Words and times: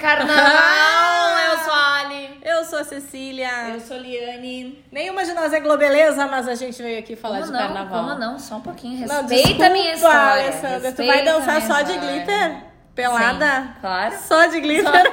carnaval. 0.00 1.38
Eu 1.50 1.58
sou 1.58 1.72
a 1.72 1.96
Ali. 2.00 2.40
Eu 2.42 2.64
sou 2.64 2.78
a 2.78 2.84
Cecília. 2.84 3.48
Eu 3.74 3.80
sou 3.80 3.96
Liane. 3.96 4.84
Nenhuma 4.90 5.24
de 5.24 5.32
nós 5.32 5.52
é 5.52 5.60
globeleza, 5.60 6.26
mas 6.26 6.48
a 6.48 6.54
gente 6.54 6.80
veio 6.82 6.98
aqui 6.98 7.16
falar 7.16 7.40
Como 7.40 7.46
de 7.46 7.52
não? 7.52 7.60
carnaval. 7.60 8.04
Como 8.04 8.18
não? 8.18 8.38
Só 8.38 8.56
um 8.56 8.60
pouquinho. 8.60 9.06
Não, 9.06 9.22
Respeita 9.22 9.42
desculpa, 9.48 9.66
a 9.66 9.70
minha 9.70 9.92
história. 9.94 10.42
Alessandra. 10.44 10.78
Tu 10.92 11.02
Respeita 11.02 11.12
vai 11.12 11.24
dançar 11.24 11.56
a 11.56 11.60
só 11.60 11.82
de 11.82 11.92
história. 11.92 12.12
glitter? 12.24 12.56
Pelada? 12.94 13.62
Sim, 13.62 13.68
claro. 13.80 14.14
Só 14.20 14.46
de 14.46 14.60
glitter. 14.60 15.12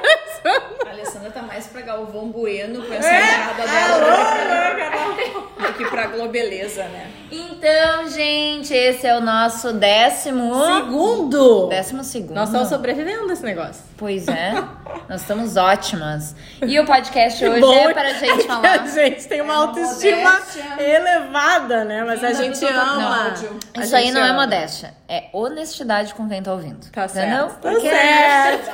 A 0.86 0.90
Alessandra 0.90 1.30
tá 1.30 1.42
mais 1.42 1.66
pra 1.66 1.80
Galvão 1.82 2.28
Bueno 2.30 2.82
com 2.86 2.94
essa 2.94 3.08
É? 3.08 3.22
entrada 3.22 3.62
Alô, 3.62 4.04
dela 4.06 4.74
né, 4.74 5.47
do 5.58 5.72
que 5.74 5.84
pra 5.86 6.06
Globeleza, 6.06 6.84
né? 6.84 7.10
Então, 7.30 8.08
gente, 8.08 8.72
esse 8.72 9.06
é 9.06 9.16
o 9.16 9.20
nosso 9.20 9.72
décimo... 9.72 10.54
Segundo. 10.64 11.66
Décimo 11.68 12.02
segundo. 12.04 12.34
Nós 12.34 12.48
estamos 12.48 12.68
sobrevivendo 12.68 13.30
esse 13.32 13.42
negócio. 13.44 13.82
Pois 13.96 14.26
é. 14.28 14.52
Nós 15.08 15.20
estamos 15.22 15.56
ótimas. 15.56 16.34
E 16.62 16.78
o 16.80 16.86
podcast 16.86 17.44
hoje 17.44 17.60
bom 17.60 17.74
é 17.90 17.92
para 17.92 18.08
a 18.08 18.14
gente 18.14 18.46
falar... 18.46 18.80
A 18.80 18.86
gente 18.86 19.26
tem 19.28 19.40
uma 19.42 19.52
É 19.52 19.56
autoestima 19.56 20.30
modéstia. 20.32 20.64
elevada, 20.82 21.84
né? 21.84 22.04
Mas 22.04 22.22
a 22.24 22.32
gente 22.32 22.64
ama. 22.64 23.34
A 23.76 23.80
Isso 23.82 23.96
aí 23.96 24.10
não 24.10 24.22
é 24.22 24.30
ama. 24.30 24.40
modéstia. 24.42 24.94
É 25.08 25.24
honestidade 25.32 26.14
com 26.14 26.28
quem 26.28 26.42
tá 26.42 26.52
ouvindo. 26.52 26.90
Tá 26.90 27.04
Entendeu? 27.06 27.48
certo. 27.48 27.60
Tá 27.60 27.70
Porque 27.70 27.90
certo. 27.90 28.70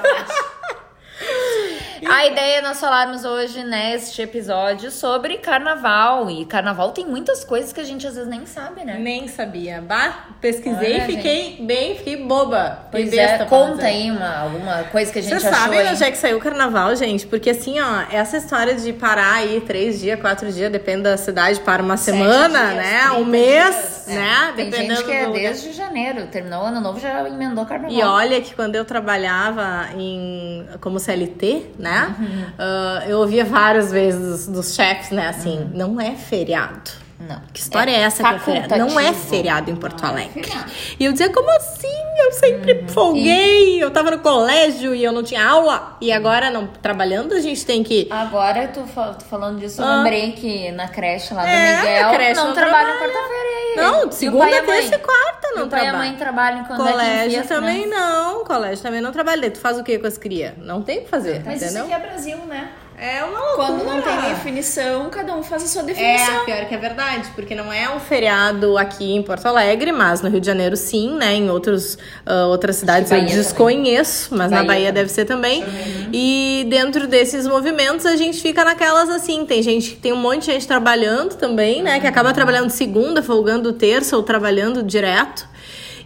A 2.08 2.26
ideia 2.26 2.58
é 2.58 2.62
nós 2.62 2.78
falarmos 2.80 3.24
hoje 3.24 3.62
neste 3.64 4.20
episódio 4.22 4.90
sobre 4.90 5.38
carnaval. 5.38 6.30
E 6.30 6.44
carnaval 6.44 6.92
tem 6.92 7.06
muitas 7.06 7.44
coisas 7.44 7.72
que 7.72 7.80
a 7.80 7.84
gente 7.84 8.06
às 8.06 8.14
vezes 8.14 8.28
nem 8.28 8.44
sabe, 8.46 8.84
né? 8.84 8.96
Nem 8.98 9.28
sabia. 9.28 9.80
Bah, 9.80 10.26
pesquisei 10.40 10.94
Olha, 10.94 11.04
e 11.04 11.06
fiquei 11.16 11.58
bem, 11.64 11.96
fiquei 11.96 12.16
boba. 12.24 12.86
Pois 12.90 13.10
besta 13.10 13.44
é, 13.44 13.46
conta 13.46 13.86
aí 13.86 14.10
uma, 14.10 14.36
alguma 14.38 14.84
coisa 14.84 15.12
que 15.12 15.18
a 15.18 15.22
gente 15.22 15.30
Vocês 15.32 15.44
achou 15.46 15.58
sabem 15.64 15.80
aí. 15.80 15.88
onde 15.92 16.04
é 16.04 16.10
que 16.10 16.18
saiu 16.18 16.36
o 16.36 16.40
carnaval, 16.40 16.94
gente? 16.96 17.26
Porque 17.26 17.50
assim, 17.50 17.80
ó, 17.80 18.02
essa 18.10 18.36
história 18.36 18.74
de 18.74 18.92
parar 18.92 19.34
aí 19.34 19.60
três 19.60 20.00
dias, 20.00 20.20
quatro 20.20 20.50
dias, 20.52 20.70
depende 20.70 21.02
da 21.02 21.16
cidade, 21.16 21.60
para 21.60 21.82
uma 21.82 21.96
Sete 21.96 22.16
semana, 22.16 22.58
dias, 22.72 22.76
né? 22.76 23.00
30 23.08 23.14
Um 23.18 23.24
mês, 23.24 23.74
dias. 23.74 24.06
né? 24.08 24.52
Tem 24.56 24.70
Dependendo 24.70 24.94
gente 24.96 25.04
que 25.06 25.12
é 25.12 25.30
desde 25.30 25.72
janeiro. 25.72 26.26
Terminou 26.26 26.62
o 26.62 26.66
ano 26.66 26.80
novo, 26.80 27.00
já 27.00 27.26
emendou 27.26 27.64
carnaval. 27.64 27.96
E 27.96 28.02
olha 28.02 28.40
que 28.40 28.54
quando 28.54 28.74
eu 28.76 28.84
trabalhava 28.84 29.88
em, 29.96 30.66
como 30.80 30.98
CLT, 30.98 31.70
né? 31.78 31.93
Uhum. 32.18 32.44
ah, 32.58 33.02
eu 33.06 33.18
ouvia 33.18 33.44
várias 33.44 33.90
vezes 33.92 34.20
dos, 34.20 34.46
dos 34.46 34.74
chefes, 34.74 35.10
né? 35.10 35.28
Assim, 35.28 35.58
Uhum. 35.58 35.70
não 35.74 36.00
é 36.00 36.12
feriado. 36.12 36.90
Não. 37.18 37.40
Que 37.52 37.60
história 37.60 37.90
é, 37.92 38.00
essa 38.00 38.22
que 38.38 38.50
é? 38.50 38.76
Não 38.78 38.98
é 38.98 39.12
feriado 39.12 39.70
em 39.70 39.76
Porto 39.76 40.04
é 40.04 40.08
Alegre. 40.08 40.52
E 40.98 41.04
eu 41.04 41.12
dizia, 41.12 41.32
como 41.32 41.48
assim? 41.56 41.88
Eu 42.18 42.32
sempre 42.32 42.72
Uhum. 42.80 42.88
folguei, 42.88 43.82
eu 43.82 43.90
tava 43.90 44.10
no 44.10 44.18
colégio 44.18 44.94
e 44.94 45.02
eu 45.04 45.12
não 45.12 45.22
tinha 45.22 45.46
aula. 45.46 45.96
E 46.00 46.10
agora, 46.12 46.50
não 46.50 46.66
trabalhando, 46.66 47.32
a 47.34 47.40
gente 47.40 47.64
tem 47.64 47.82
que. 47.82 48.08
Agora, 48.10 48.66
tu, 48.68 48.84
fa- 48.86 49.14
tu 49.14 49.24
falando 49.24 49.58
disso, 49.60 49.80
eu 49.80 49.86
Ah. 49.86 49.96
lembrei 49.98 50.32
que 50.32 50.70
na 50.72 50.88
creche 50.88 51.32
lá 51.32 51.42
do 51.42 51.48
É, 51.48 51.76
Miguel 51.76 52.10
creche 52.14 52.34
não 52.40 52.46
não 52.48 52.54
trabalha 52.54 52.92
trabalha. 52.94 53.12
quarta-feira. 53.12 53.54
Não, 53.76 54.12
segunda, 54.12 54.50
e 54.50 54.62
terça 54.62 54.94
e 54.94 54.98
quarta 54.98 55.48
não 55.56 55.66
o 55.66 55.68
pai 55.68 55.80
e 55.80 55.82
a 55.86 55.90
trabalha. 55.90 56.08
mãe 56.10 56.16
trabalham 56.16 56.64
quando 56.64 56.86
é 56.88 56.92
Colégio 56.92 57.40
as 57.40 57.46
também 57.48 57.86
não, 57.88 58.44
colégio 58.44 58.82
também 58.82 59.00
não 59.00 59.10
trabalha. 59.12 59.50
Tu 59.50 59.58
faz 59.58 59.78
o 59.78 59.82
que 59.84 59.98
com 59.98 60.06
as 60.06 60.16
crias? 60.18 60.52
Não 60.58 60.82
tem 60.82 60.98
o 60.98 61.02
que 61.02 61.08
fazer, 61.08 61.42
Mas 61.44 61.56
isso 61.62 61.64
entendeu? 61.76 61.84
aqui 61.84 62.04
é 62.04 62.08
Brasil, 62.08 62.36
né? 62.46 62.68
É 63.06 63.22
uma 63.22 63.38
loucura. 63.38 63.54
Quando 63.56 63.84
não 63.84 64.00
tem 64.00 64.16
definição, 64.30 65.10
cada 65.10 65.36
um 65.36 65.42
faz 65.42 65.62
a 65.64 65.66
sua 65.66 65.82
É, 65.82 65.84
definição. 65.84 66.44
pior 66.46 66.64
que 66.66 66.74
é 66.74 66.78
verdade, 66.78 67.28
porque 67.34 67.54
não 67.54 67.70
é 67.70 67.94
um 67.94 68.00
feriado 68.00 68.78
aqui 68.78 69.12
em 69.14 69.22
Porto 69.22 69.44
Alegre, 69.44 69.92
mas 69.92 70.22
no 70.22 70.30
Rio 70.30 70.40
de 70.40 70.46
Janeiro 70.46 70.74
sim, 70.74 71.14
né? 71.14 71.34
Em 71.34 71.50
outros, 71.50 71.98
ah, 72.24 72.46
outras 72.46 72.76
cidades 72.76 73.10
eu 73.10 73.18
Bahia 73.18 73.34
desconheço, 73.34 74.34
mas 74.34 74.50
na 74.50 74.62
Bahia 74.62 74.66
Bahia 74.68 74.86
também. 74.86 74.94
deve 74.94 75.10
ser 75.12 75.24
também. 75.26 75.64
E 76.12 76.66
dentro 76.70 77.06
desses 77.06 77.46
movimentos 77.46 78.06
a 78.06 78.16
gente 78.16 78.40
fica 78.40 78.64
naquelas 78.64 79.10
assim, 79.10 79.44
tem 79.44 79.62
gente, 79.62 79.96
tem 79.96 80.12
um 80.12 80.16
monte 80.16 80.46
de 80.46 80.52
gente 80.52 80.66
trabalhando 80.66 81.34
também, 81.34 81.82
né? 81.82 82.00
Que 82.00 82.06
acaba 82.06 82.32
trabalhando 82.32 82.70
segunda, 82.70 83.22
folgando 83.22 83.72
terça 83.74 84.16
ou 84.16 84.22
trabalhando 84.22 84.82
direto. 84.82 85.46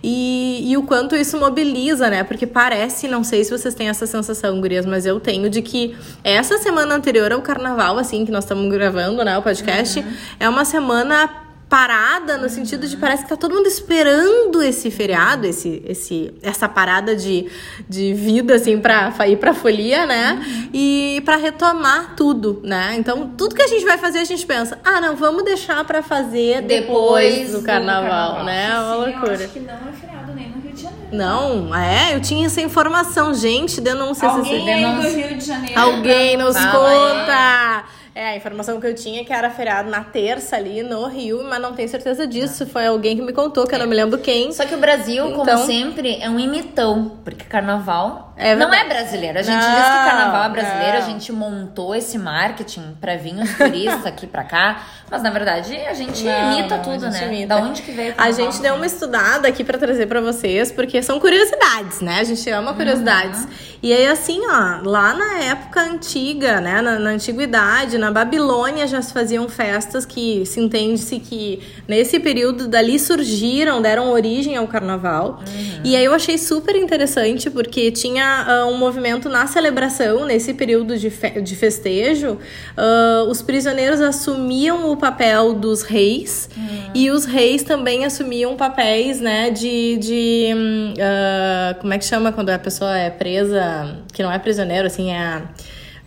E, 0.03 0.71
e 0.71 0.77
o 0.77 0.83
quanto 0.83 1.17
isso 1.17 1.39
mobiliza, 1.39 2.09
né? 2.09 2.23
Porque 2.23 2.47
parece, 2.47 3.09
não 3.09 3.25
sei 3.25 3.43
se 3.45 3.51
vocês 3.51 3.75
têm 3.75 3.89
essa 3.89 4.07
sensação, 4.07 4.61
gurias, 4.61 4.87
mas 4.87 5.07
eu 5.07 5.19
tenho 5.19 5.51
de 5.51 5.61
que 5.63 5.97
essa 6.23 6.59
semana 6.59 6.95
anterior 6.95 7.33
ao 7.33 7.43
carnaval, 7.43 7.99
assim, 7.99 8.25
que 8.25 8.31
nós 8.31 8.45
estamos 8.45 8.71
gravando, 8.73 9.25
né, 9.25 9.37
o 9.37 9.43
podcast, 9.43 10.05
é 10.39 10.49
uma 10.49 10.65
semana 10.65 11.48
parada 11.69 12.37
no 12.39 12.49
sentido 12.49 12.87
de 12.89 12.97
parece 12.97 13.25
que 13.25 13.29
tá 13.29 13.37
todo 13.37 13.55
mundo 13.55 13.67
esperando 13.67 14.63
esse 14.63 14.91
feriado, 14.91 15.47
esse, 15.47 15.83
esse, 15.87 16.33
essa 16.43 16.69
parada 16.69 17.15
de, 17.15 17.47
de 17.89 18.15
vida, 18.15 18.55
assim, 18.55 18.79
pra 18.79 19.13
ir 19.29 19.37
pra 19.37 19.53
folia, 19.53 20.07
né? 20.07 20.69
E 20.73 21.21
pra 21.25 21.37
retomar 21.37 22.15
tudo, 22.17 22.61
né? 22.65 22.95
Então, 22.97 23.29
tudo 23.37 23.55
que 23.55 23.63
a 23.63 23.67
gente 23.67 23.85
vai 23.85 23.99
fazer, 23.99 24.19
a 24.21 24.25
gente 24.25 24.47
pensa, 24.47 24.79
ah, 24.85 25.01
não, 25.01 25.15
vamos 25.15 25.45
deixar 25.45 25.85
pra 25.85 26.03
fazer 26.03 26.63
depois, 26.63 27.35
Depois 27.35 27.53
do 27.53 27.59
do 27.61 27.65
carnaval, 27.67 28.37
carnaval. 28.37 28.45
né? 28.45 28.71
É 28.71 28.79
uma 28.79 28.83
Sim, 28.83 28.93
Eu 28.93 28.99
loucura. 29.13 29.35
acho 29.35 29.49
que 29.49 29.61
não 29.61 29.75
é 29.75 29.93
feriado 30.01 30.33
nem 30.35 30.49
no 30.49 30.61
Rio 30.63 30.73
de 30.73 30.83
Janeiro. 30.83 31.07
Não, 31.13 31.75
é, 31.77 32.15
eu 32.15 32.21
tinha 32.21 32.47
essa 32.47 32.61
informação. 32.61 33.35
Gente, 33.35 33.81
denúncia. 33.81 34.29
Alguém 34.29 34.73
aí 34.75 34.85
do 34.85 35.01
denúncia. 35.03 35.27
Rio 35.29 35.39
de 35.39 35.45
Janeiro. 35.45 35.79
Alguém 35.81 36.37
nos 36.37 36.57
Fala 36.57 36.73
conta! 36.73 37.85
É, 37.95 37.98
a 38.25 38.37
informação 38.37 38.81
que 38.81 38.87
eu 38.87 38.95
tinha 38.95 39.21
é 39.21 39.25
que 39.25 39.33
era 39.33 39.51
feriado 39.51 39.91
na 39.91 40.03
terça 40.05 40.57
ali 40.57 40.83
no 40.83 41.07
Rio, 41.07 41.45
mas 41.45 41.61
não 41.61 41.73
tenho 41.73 41.89
certeza 41.89 42.27
disso. 42.27 42.67
Foi 42.67 42.87
alguém 42.87 43.17
que 43.17 43.23
me 43.23 43.33
contou, 43.33 43.67
que 43.67 43.75
eu 43.75 43.79
não 43.79 43.87
me 43.87 43.95
lembro 43.95 44.19
quem. 44.19 44.53
Só 44.53 44.65
que 44.67 44.75
o 44.75 44.79
Brasil, 44.79 45.25
como 45.31 45.43
Então- 45.43 45.67
sempre, 45.67 46.19
é 46.21 46.29
um 46.29 46.39
imitão. 46.39 47.19
Porque 47.25 47.45
carnaval 47.45 48.28
É 48.41 48.55
não 48.55 48.73
é 48.73 48.89
brasileiro. 48.89 49.39
A 49.39 49.43
gente 49.43 49.55
Não, 49.57 49.61
diz 49.61 49.85
que 49.89 50.11
carnaval 50.11 50.45
é 50.45 50.49
brasileiro, 50.51 50.97
a 50.97 51.01
não. 51.01 51.07
gente 51.11 51.33
montou 51.33 51.95
esse 51.95 52.17
marketing 52.17 52.97
pra 53.01 53.17
vir 53.17 53.35
os 53.35 53.53
turistas 53.57 54.07
aqui 54.07 54.27
pra 54.29 54.45
cá. 54.45 54.81
Mas 55.11 55.23
na 55.23 55.31
verdade 55.31 55.75
a 55.77 55.93
gente 55.95 56.23
Não, 56.23 56.53
imita 56.53 56.79
tudo, 56.79 57.07
a 57.07 57.11
gente 57.11 57.21
né? 57.25 57.27
imita. 57.35 57.49
Da 57.49 57.57
onde 57.63 57.83
que 57.83 57.91
veio 57.91 58.15
A 58.17 58.31
gente 58.31 58.61
deu 58.61 58.75
uma 58.77 58.87
estudada 58.87 59.49
aqui 59.49 59.65
pra 59.65 59.77
trazer 59.77 60.07
pra 60.07 60.21
vocês, 60.21 60.71
porque 60.71 61.03
são 61.03 61.19
curiosidades, 61.19 62.01
né? 62.01 62.21
A 62.21 62.25
gente 62.25 62.49
ama 62.51 62.75
curiosidades. 62.75 63.47
E 63.83 63.93
aí, 63.93 64.07
assim, 64.07 64.41
ó, 64.47 64.81
lá 64.89 65.15
na 65.15 65.39
época 65.45 65.81
antiga, 65.81 66.61
né? 66.61 66.81
Na, 66.81 66.99
na 66.99 67.11
antiguidade, 67.11 67.97
na 67.99 68.11
Babilônia 68.13 68.87
já 68.87 69.01
se 69.03 69.13
faziam 69.13 69.49
festas 69.49 70.05
que 70.05 70.45
se 70.47 70.61
entende-se 70.61 71.19
que 71.19 71.61
nesse 71.89 72.21
período 72.21 72.69
dali 72.69 72.99
surgiram, 72.99 73.81
deram 73.83 74.11
origem 74.11 74.57
ao 74.57 74.67
carnaval. 74.69 75.41
E 75.83 75.97
aí 75.97 76.05
eu 76.05 76.13
achei 76.15 76.37
super 76.39 76.77
interessante, 76.77 77.49
porque 77.51 77.91
tinha 77.91 78.28
ah, 78.49 78.67
um 78.67 78.77
movimento 78.77 79.29
na 79.29 79.47
celebração, 79.47 80.25
nesse 80.27 80.55
período 80.55 80.97
de, 80.99 81.11
fe- 81.11 81.41
de 81.41 81.55
festejo, 81.57 82.39
ah, 82.77 83.25
os 83.29 83.43
prisioneiros 83.43 84.01
assumiam 84.01 84.91
o 84.91 84.97
papel 84.97 85.55
dos 85.55 85.83
reis 85.83 86.49
e 86.95 87.11
os 87.11 87.25
reis 87.25 87.63
também 87.63 88.05
assumiam 88.05 88.57
papéis, 88.57 89.21
né, 89.21 89.51
de, 89.51 89.97
de 89.99 90.95
ah, 91.01 91.75
como 91.81 91.93
é 91.93 91.99
que 91.99 92.05
chama 92.05 92.33
quando 92.33 92.51
a 92.51 92.59
pessoa 92.59 92.97
é 92.97 93.11
presa, 93.11 93.97
que 94.13 94.23
não 94.23 94.31
é 94.33 94.39
prisioneiro, 94.39 94.87
assim, 94.87 95.11
é 95.13 95.43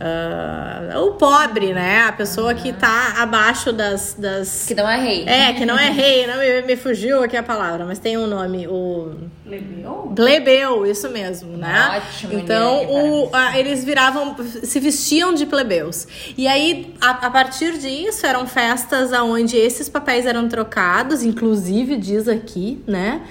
ah, 0.03 0.99
o 1.01 1.11
pobre, 1.11 1.73
né, 1.73 2.03
a 2.07 2.11
pessoa 2.11 2.53
que 2.53 2.73
tá 2.73 3.15
abaixo 3.17 3.71
das, 3.71 4.15
das 4.17 4.65
Que 4.67 4.73
não 4.75 4.89
é 4.89 4.97
rei. 4.99 5.23
é, 5.27 5.53
que 5.53 5.65
não 5.65 5.77
é 5.77 5.89
rei, 5.89 6.25
não 6.27 6.37
me, 6.37 6.61
me 6.63 6.75
fugiu 6.75 7.23
aqui 7.23 7.37
a 7.37 7.43
palavra, 7.43 7.85
mas 7.85 7.99
tem 7.99 8.17
um 8.17 8.27
nome, 8.27 8.67
o 8.67 9.15
Plebeu? 9.45 10.13
Plebeu, 10.15 10.85
isso 10.85 11.09
mesmo, 11.09 11.57
né? 11.57 12.01
Ótimo, 12.05 12.33
Então, 12.39 12.85
o, 12.89 13.29
a- 13.35 13.57
eles 13.59 13.83
viravam, 13.83 14.35
se 14.63 14.79
vestiam 14.79 15.33
de 15.33 15.45
plebeus. 15.45 16.07
E 16.37 16.47
aí, 16.47 16.93
a, 17.01 17.09
a 17.27 17.29
partir 17.29 17.77
disso, 17.77 18.25
eram 18.25 18.47
festas 18.47 19.11
onde 19.11 19.57
esses 19.57 19.89
papéis 19.89 20.25
eram 20.25 20.47
trocados, 20.47 21.21
inclusive 21.23 21.97
diz 21.97 22.27
aqui, 22.29 22.81
né? 22.87 23.21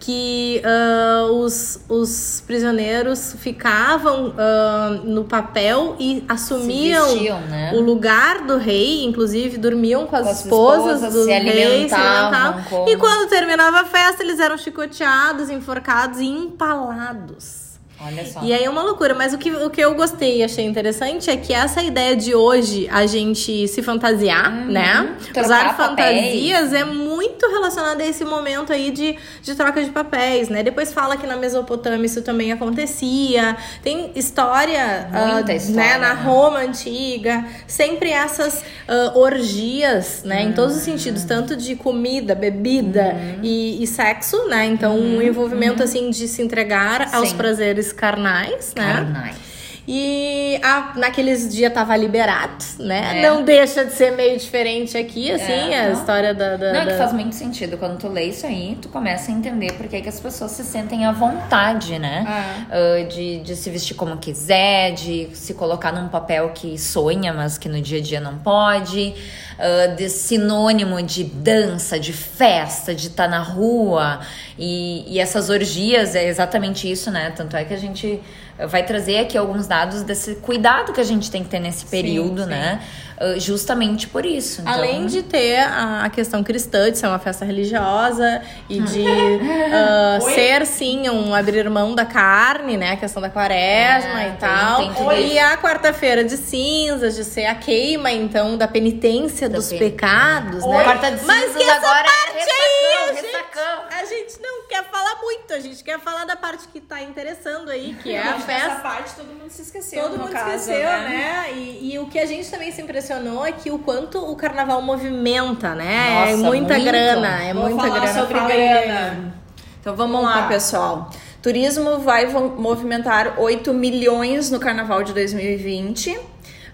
Que 0.00 0.62
ah, 0.64 1.28
os, 1.30 1.78
os 1.88 2.42
prisioneiros 2.46 3.36
ficavam 3.38 4.34
ah, 4.36 5.00
no 5.04 5.24
papel 5.24 5.94
e 6.00 6.24
assumiam 6.26 7.06
vestiam, 7.06 7.40
né? 7.42 7.72
o 7.74 7.80
lugar 7.80 8.46
do 8.46 8.56
rei, 8.56 9.04
inclusive 9.04 9.58
dormiam 9.58 10.06
com 10.06 10.16
as, 10.16 10.22
Com 10.24 10.30
as 10.30 10.44
esposas, 10.44 10.94
esposas, 10.94 11.12
dos 11.12 11.24
se 11.24 11.32
reis, 11.32 11.90
se 11.90 11.94
alimentavam 11.94 12.88
E 12.88 12.96
quando 12.96 13.28
terminava 13.28 13.80
a 13.80 13.84
festa, 13.84 14.22
eles 14.22 14.40
eram 14.40 14.56
chicoteados, 14.56 15.50
enforcados 15.50 16.18
e 16.18 16.26
empalados. 16.26 17.70
Olha 18.02 18.24
só. 18.24 18.42
E 18.42 18.52
aí 18.54 18.64
é 18.64 18.70
uma 18.70 18.82
loucura, 18.82 19.14
mas 19.14 19.34
o 19.34 19.38
que, 19.38 19.50
o 19.50 19.68
que 19.68 19.80
eu 19.80 19.94
gostei 19.94 20.38
e 20.38 20.42
achei 20.42 20.64
interessante 20.64 21.28
é 21.28 21.36
que 21.36 21.52
essa 21.52 21.82
ideia 21.82 22.16
de 22.16 22.34
hoje 22.34 22.88
a 22.90 23.04
gente 23.04 23.68
se 23.68 23.82
fantasiar, 23.82 24.50
né? 24.50 25.02
Uhum. 25.02 25.24
Trocar 25.24 25.44
Usar 25.44 25.76
papéis. 25.76 26.20
fantasias 26.20 26.72
é 26.72 26.84
muito 26.84 27.09
relacionado 27.48 28.00
a 28.00 28.06
esse 28.06 28.24
momento 28.24 28.72
aí 28.72 28.90
de, 28.90 29.16
de 29.42 29.54
troca 29.54 29.82
de 29.82 29.90
papéis, 29.90 30.48
né? 30.48 30.62
Depois 30.62 30.92
fala 30.92 31.16
que 31.16 31.26
na 31.26 31.36
Mesopotâmia 31.36 32.06
isso 32.06 32.22
também 32.22 32.52
acontecia. 32.52 33.56
Tem 33.82 34.12
história, 34.14 35.08
ah, 35.12 35.40
história, 35.52 35.76
né? 35.76 35.98
Na? 35.98 36.14
Roma 36.14 36.60
antiga, 36.60 37.44
sempre 37.66 38.10
essas 38.10 38.62
ah, 38.88 39.12
orgias, 39.14 40.22
né? 40.24 40.42
Em 40.42 40.52
todos 40.52 40.76
os 40.76 40.82
sentidos, 40.82 41.24
tanto 41.24 41.56
de 41.56 41.76
comida, 41.76 42.34
bebida 42.34 43.14
Uhum. 43.14 43.40
e, 43.42 43.82
e 43.82 43.86
sexo, 43.86 44.46
né? 44.48 44.66
Então, 44.66 44.98
um 44.98 45.22
envolvimento 45.22 45.82
assim 45.82 46.10
de 46.10 46.26
se 46.28 46.42
entregar 46.42 47.14
aos 47.14 47.30
Sim. 47.30 47.36
prazeres 47.36 47.92
carnais, 47.92 48.72
né? 48.76 48.92
Carnais. 48.94 49.49
E 49.92 50.60
a, 50.62 50.92
naqueles 50.96 51.52
dias 51.52 51.72
tava 51.72 51.96
liberado, 51.96 52.64
né? 52.78 53.18
É. 53.18 53.28
Não 53.28 53.42
deixa 53.42 53.84
de 53.84 53.92
ser 53.92 54.12
meio 54.12 54.38
diferente 54.38 54.96
aqui, 54.96 55.32
assim, 55.32 55.50
É, 55.72 55.80
a 55.80 55.86
não. 55.88 55.92
história 55.94 56.32
da. 56.32 56.56
da- 56.56 56.72
Não, 56.72 56.80
é 56.82 56.84
da- 56.86 56.92
que 56.92 56.96
faz 56.98 57.12
muito 57.12 57.34
sentido. 57.34 57.76
Quando 57.76 57.98
tu 57.98 58.06
lê 58.06 58.26
isso 58.26 58.46
aí, 58.46 58.78
tu 58.80 58.88
começa 58.88 59.32
a 59.32 59.34
entender 59.34 59.72
por 59.72 59.88
que, 59.88 60.00
que 60.00 60.08
as 60.08 60.20
pessoas 60.20 60.52
se 60.52 60.62
sentem 60.62 61.04
à 61.06 61.10
vontade, 61.10 61.98
né? 61.98 62.24
Ah, 62.24 63.02
de, 63.08 63.40
de 63.40 63.56
se 63.56 63.68
vestir 63.68 63.94
como 63.96 64.16
quiser, 64.18 64.92
de 64.92 65.28
se 65.34 65.54
colocar 65.54 65.90
num 65.90 66.06
papel 66.08 66.50
que 66.50 66.78
sonha, 66.78 67.32
mas 67.32 67.58
que 67.58 67.68
no 67.68 67.80
dia 67.82 67.98
a 67.98 68.02
dia 68.02 68.20
não 68.20 68.38
pode. 68.38 69.12
Ah, 69.58 69.88
de 69.88 70.08
sinônimo 70.08 71.02
de 71.02 71.24
dança, 71.24 71.98
de 71.98 72.12
festa, 72.12 72.94
de 72.94 73.08
estar 73.08 73.26
na 73.26 73.40
rua. 73.42 74.20
E, 74.56 75.04
e 75.12 75.18
essas 75.18 75.50
orgias 75.50 76.14
é 76.14 76.28
exatamente 76.28 76.88
isso, 76.88 77.10
né? 77.10 77.32
Tanto 77.36 77.56
é 77.56 77.64
que 77.64 77.74
a 77.74 77.76
gente 77.76 78.20
vai 78.68 78.84
trazer 78.84 79.18
aqui 79.18 79.36
alguns 79.36 79.66
dados 79.66 80.02
desse 80.02 80.36
cuidado 80.36 80.92
que 80.92 81.00
a 81.00 81.04
gente 81.04 81.30
tem 81.30 81.42
que 81.42 81.48
ter 81.48 81.60
nesse 81.60 81.86
período, 81.86 82.42
sim. 82.42 82.50
né? 82.50 82.82
Ah, 83.20 83.38
justamente 83.38 84.08
por 84.08 84.24
isso. 84.24 84.62
Então, 84.62 84.72
Além 84.72 85.04
de 85.06 85.22
ter 85.22 85.58
a 85.60 86.08
questão 86.10 86.42
cristã, 86.42 86.90
de 86.90 86.96
ser 86.96 87.06
uma 87.06 87.18
festa 87.18 87.44
religiosa 87.44 88.40
e 88.68 88.80
de 88.80 89.04
ah, 89.72 90.18
ser, 90.22 90.66
sim, 90.66 91.08
um 91.10 91.34
abrir 91.34 91.68
mão 91.68 91.94
da 91.94 92.06
carne, 92.06 92.78
né? 92.78 92.92
A 92.92 92.96
questão 92.96 93.20
da 93.20 93.28
quaresma 93.28 94.22
É, 94.22 94.26
e 94.28 94.30
tem- 94.30 94.36
tal. 94.38 94.76
tem 94.78 94.94
tudo 94.94 95.12
e 95.12 95.38
a 95.38 95.56
quarta-feira 95.58 96.24
de 96.24 96.36
cinzas, 96.38 97.14
de 97.14 97.24
ser 97.24 97.44
a 97.46 97.54
queima, 97.54 98.10
então, 98.10 98.56
da 98.56 98.66
penitência 98.66 99.48
Da 99.50 99.56
dos 99.58 99.68
pen- 99.68 99.78
pecados, 99.78 100.64
Oi. 100.64 100.76
né? 100.78 100.84
Quarta 100.84 101.10
de 101.10 101.24
Mas 101.26 101.42
cinzas 101.44 101.56
que 101.56 101.62
essa 101.62 101.76
agora 101.76 102.08
é 102.08 102.32
parte 102.34 102.50
aí, 102.50 103.14
gente, 103.16 103.26
ressacão. 103.26 103.82
a 104.00 104.04
gente 104.06 104.40
não 104.40 104.66
quer 104.66 104.84
falar 104.90 105.16
muito, 105.20 105.52
a 105.52 105.60
gente 105.60 105.84
quer 105.84 106.00
falar 106.00 106.24
da 106.24 106.36
parte 106.36 106.66
que 106.68 106.80
tá 106.80 107.02
interessando 107.02 107.68
aí, 107.70 107.94
que 108.02 108.14
é 108.14 108.18
a 108.22 108.30
Essa 108.30 108.38
festa 108.40 108.74
parte 108.76 109.14
todo 109.14 109.26
mundo 109.26 109.50
se 109.50 109.60
esqueceu. 109.62 110.02
Todo 110.04 110.12
no 110.16 110.18
mundo 110.24 110.32
caso, 110.32 110.46
esqueceu, 110.54 110.84
né? 110.86 111.46
E, 111.52 111.92
e 111.92 111.98
o 111.98 112.06
que 112.06 112.18
a 112.18 112.24
gente 112.26 112.50
também 112.50 112.72
se 112.72 112.80
impressionou 112.80 113.09
é 113.46 113.52
que 113.52 113.70
o 113.70 113.78
quanto 113.78 114.18
o 114.18 114.36
carnaval 114.36 114.80
movimenta, 114.82 115.74
né? 115.74 116.28
é 116.28 116.30
Nossa, 116.32 116.44
muita 116.44 116.74
muito. 116.74 116.84
grana, 116.90 117.42
é 117.44 117.54
Vou 117.54 117.64
muita 117.64 117.82
falar 117.82 118.00
grana. 118.00 118.20
sobre 118.20 118.40
grana. 118.40 119.34
Então 119.80 119.96
vamos 119.96 120.22
lá, 120.22 120.46
pessoal. 120.46 121.10
Turismo 121.42 121.98
vai 122.00 122.26
movimentar 122.26 123.40
8 123.40 123.72
milhões 123.72 124.50
no 124.50 124.60
carnaval 124.60 125.02
de 125.02 125.12
2020. 125.14 126.18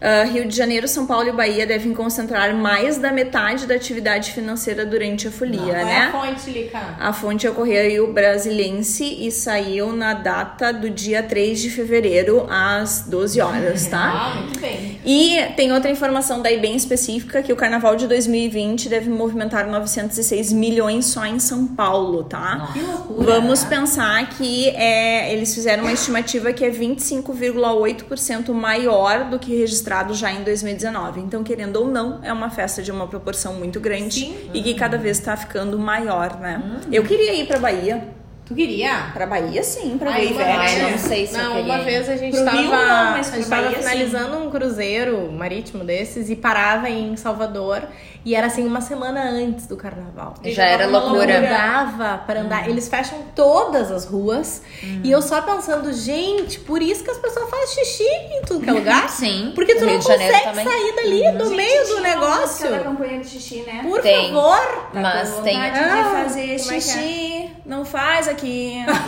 Ah, 0.00 0.24
Rio 0.24 0.46
de 0.46 0.54
Janeiro, 0.54 0.86
São 0.86 1.06
Paulo 1.06 1.28
e 1.28 1.32
Bahia 1.32 1.66
devem 1.66 1.94
concentrar 1.94 2.54
mais 2.54 2.98
da 2.98 3.12
metade 3.12 3.66
da 3.66 3.74
atividade 3.74 4.32
financeira 4.32 4.84
durante 4.84 5.28
a 5.28 5.30
folia, 5.30 5.72
é 5.72 5.84
né? 5.84 5.98
a 5.98 6.12
fonte, 6.12 6.50
Lica? 6.50 6.78
A 6.98 7.12
fonte 7.12 7.46
é 7.46 7.50
o 7.50 7.54
Correio 7.54 8.12
Brasilense 8.12 9.04
e 9.04 9.30
saiu 9.30 9.92
na 9.92 10.14
data 10.14 10.72
do 10.72 10.90
dia 10.90 11.22
3 11.22 11.60
de 11.60 11.70
fevereiro, 11.70 12.46
às 12.50 13.04
12 13.06 13.40
horas, 13.40 13.86
tá? 13.86 14.06
Ah, 14.26 14.40
muito 14.40 14.58
bem. 14.60 15.00
E 15.04 15.36
tem 15.56 15.72
outra 15.72 15.90
informação 15.90 16.40
daí 16.40 16.58
bem 16.58 16.74
específica 16.74 17.42
que 17.42 17.52
o 17.52 17.56
carnaval 17.56 17.96
de 17.96 18.06
2020 18.06 18.88
deve 18.88 19.10
movimentar 19.10 19.66
906 19.66 20.52
milhões 20.52 21.06
só 21.06 21.26
em 21.26 21.38
São 21.38 21.66
Paulo, 21.66 22.24
tá? 22.24 22.70
Que 22.72 22.80
loucura. 22.80 23.34
Vamos 23.34 23.62
pensar 23.64 24.28
que 24.30 24.68
é, 24.70 25.32
eles 25.32 25.54
fizeram 25.54 25.84
uma 25.84 25.92
estimativa 25.92 26.52
que 26.52 26.64
é 26.64 26.70
25,8% 26.70 28.52
maior 28.52 29.24
do 29.24 29.38
que 29.38 29.54
registrado 29.54 29.85
já 30.14 30.32
em 30.32 30.42
2019. 30.42 31.20
Então, 31.20 31.44
querendo 31.44 31.76
ou 31.76 31.86
não, 31.88 32.20
é 32.22 32.32
uma 32.32 32.50
festa 32.50 32.82
de 32.82 32.90
uma 32.90 33.06
proporção 33.06 33.54
muito 33.54 33.78
grande 33.80 34.20
Sim. 34.20 34.50
e 34.52 34.62
que 34.62 34.74
cada 34.74 34.98
vez 34.98 35.18
tá 35.18 35.36
ficando 35.36 35.78
maior, 35.78 36.38
né? 36.40 36.80
Eu 36.90 37.04
queria 37.04 37.34
ir 37.34 37.46
pra 37.46 37.58
Bahia. 37.58 38.08
Tu 38.46 38.54
queria? 38.54 39.10
Pra 39.12 39.26
Bahia, 39.26 39.60
sim, 39.64 39.98
pra 39.98 40.12
Ai, 40.12 40.26
ver 40.28 40.32
uma 40.34 40.42
Ivete. 40.42 40.74
vez- 40.76 40.90
não 40.92 40.98
sei 40.98 41.26
se 41.26 41.36
Não, 41.36 41.60
uma 41.62 41.78
vez 41.78 42.08
a 42.08 42.16
gente 42.16 42.36
Pro 42.36 42.44
tava, 42.44 42.56
Rio, 42.56 42.70
não, 42.70 43.10
mas 43.10 43.32
a 43.32 43.36
gente 43.36 43.48
tava 43.48 43.62
Bahia, 43.62 43.76
sim. 43.76 43.82
finalizando 43.82 44.38
um 44.38 44.50
cruzeiro 44.50 45.32
marítimo 45.32 45.82
desses 45.82 46.30
e 46.30 46.36
parava 46.36 46.88
em 46.88 47.16
Salvador 47.16 47.82
e 48.24 48.36
era 48.36 48.46
assim 48.46 48.64
uma 48.64 48.80
semana 48.80 49.20
antes 49.30 49.66
do 49.66 49.76
carnaval. 49.76 50.34
Já 50.44 50.64
era 50.64 50.86
Uma 50.88 50.98
loucura. 51.00 51.40
dava 51.40 52.18
para 52.18 52.40
andar. 52.42 52.68
Eles 52.68 52.88
fecham 52.88 53.18
todas 53.34 53.90
as 53.90 54.04
ruas 54.04 54.62
e 55.02 55.10
eu 55.10 55.20
só 55.22 55.42
pensando, 55.42 55.92
gente, 55.92 56.60
por 56.60 56.80
isso 56.80 57.02
que 57.02 57.10
as 57.10 57.18
pessoas 57.18 57.50
fazem 57.50 57.84
xixi 57.84 58.04
em 58.04 58.42
tudo 58.42 58.60
que 58.60 58.70
é 58.70 58.72
lugar. 58.72 59.08
Sim. 59.10 59.50
Porque 59.56 59.74
tu 59.74 59.84
Rio 59.84 59.94
não 59.94 60.00
consegue 60.02 60.44
também. 60.44 60.64
sair 60.64 60.94
dali 60.94 61.32
do 61.38 61.50
meio 61.50 61.86
do 61.88 62.00
negócio. 62.00 62.68
campanha 62.84 63.18
de 63.20 63.28
xixi, 63.28 63.62
né? 63.66 63.80
Por 63.82 64.00
Tem. 64.02 64.28
favor. 64.32 64.88
Mas 64.92 65.34
tem. 65.40 65.56
Ah, 65.56 65.68
de 65.70 65.78
fazer 66.24 66.40
como 66.58 66.70
é 66.72 66.74
que 66.74 66.80
xixi, 66.80 67.50
não 67.64 67.84
faz 67.84 68.28
aqui. 68.28 68.35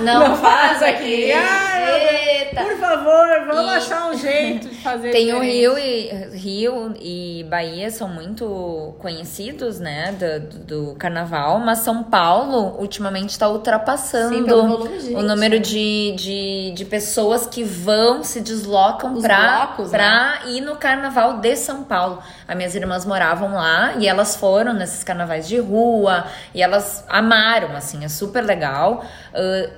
Não, 0.01 0.29
Não 0.29 0.37
faz 0.37 0.79
faz 0.79 0.83
aqui. 0.83 1.31
aqui. 1.31 1.33
Ai, 1.33 2.39
Eita. 2.41 2.63
Por 2.63 2.77
favor, 2.79 3.47
vamos 3.47 3.73
E- 3.73 3.77
achar 3.77 4.11
um 4.11 4.17
jeito 4.17 4.69
de 4.69 4.75
fazer 4.77 5.11
Tem 5.11 5.33
o 5.33 5.41
diferente. 5.41 5.53
Rio 5.57 5.79
e 5.79 6.37
Rio 6.37 6.95
e 7.01 7.47
Bahia 7.49 7.91
são 7.91 8.09
muito 8.09 8.95
conhecidos, 8.99 9.79
né, 9.79 10.13
do, 10.13 10.87
do 10.91 10.95
carnaval, 10.97 11.59
mas 11.61 11.81
São 11.81 12.03
Paulo 12.03 12.77
ultimamente 12.81 13.31
está 13.31 13.49
ultrapassando 13.49 14.35
Sim, 14.37 14.45
volume 14.45 15.01
gente, 15.01 15.15
o 15.15 15.23
número 15.23 15.57
né? 15.57 15.61
de, 15.61 16.15
de, 16.17 16.73
de 16.75 16.85
pessoas 16.85 17.47
que 17.47 17.63
vão, 17.63 18.23
se 18.25 18.41
deslocam 18.41 19.15
blocos, 19.21 19.91
pra 19.91 20.41
ir 20.47 20.61
no 20.61 20.77
carnaval 20.77 21.39
de 21.39 21.55
São 21.57 21.85
Paulo. 21.85 22.19
As 22.47 22.57
minhas 22.57 22.75
irmãs 22.75 23.05
moravam 23.05 23.55
lá 23.55 23.95
e 23.99 24.07
elas 24.09 24.37
foram 24.37 24.73
nesses 24.73 25.05
carnavais 25.05 25.47
de 25.47 25.59
rua 25.59 26.25
e 26.55 26.63
elas 26.63 27.05
amaram, 27.09 27.77
assim, 27.77 28.05
é 28.05 28.09
super 28.09 28.43
legal. 28.43 29.05
Ah, 29.35 29.71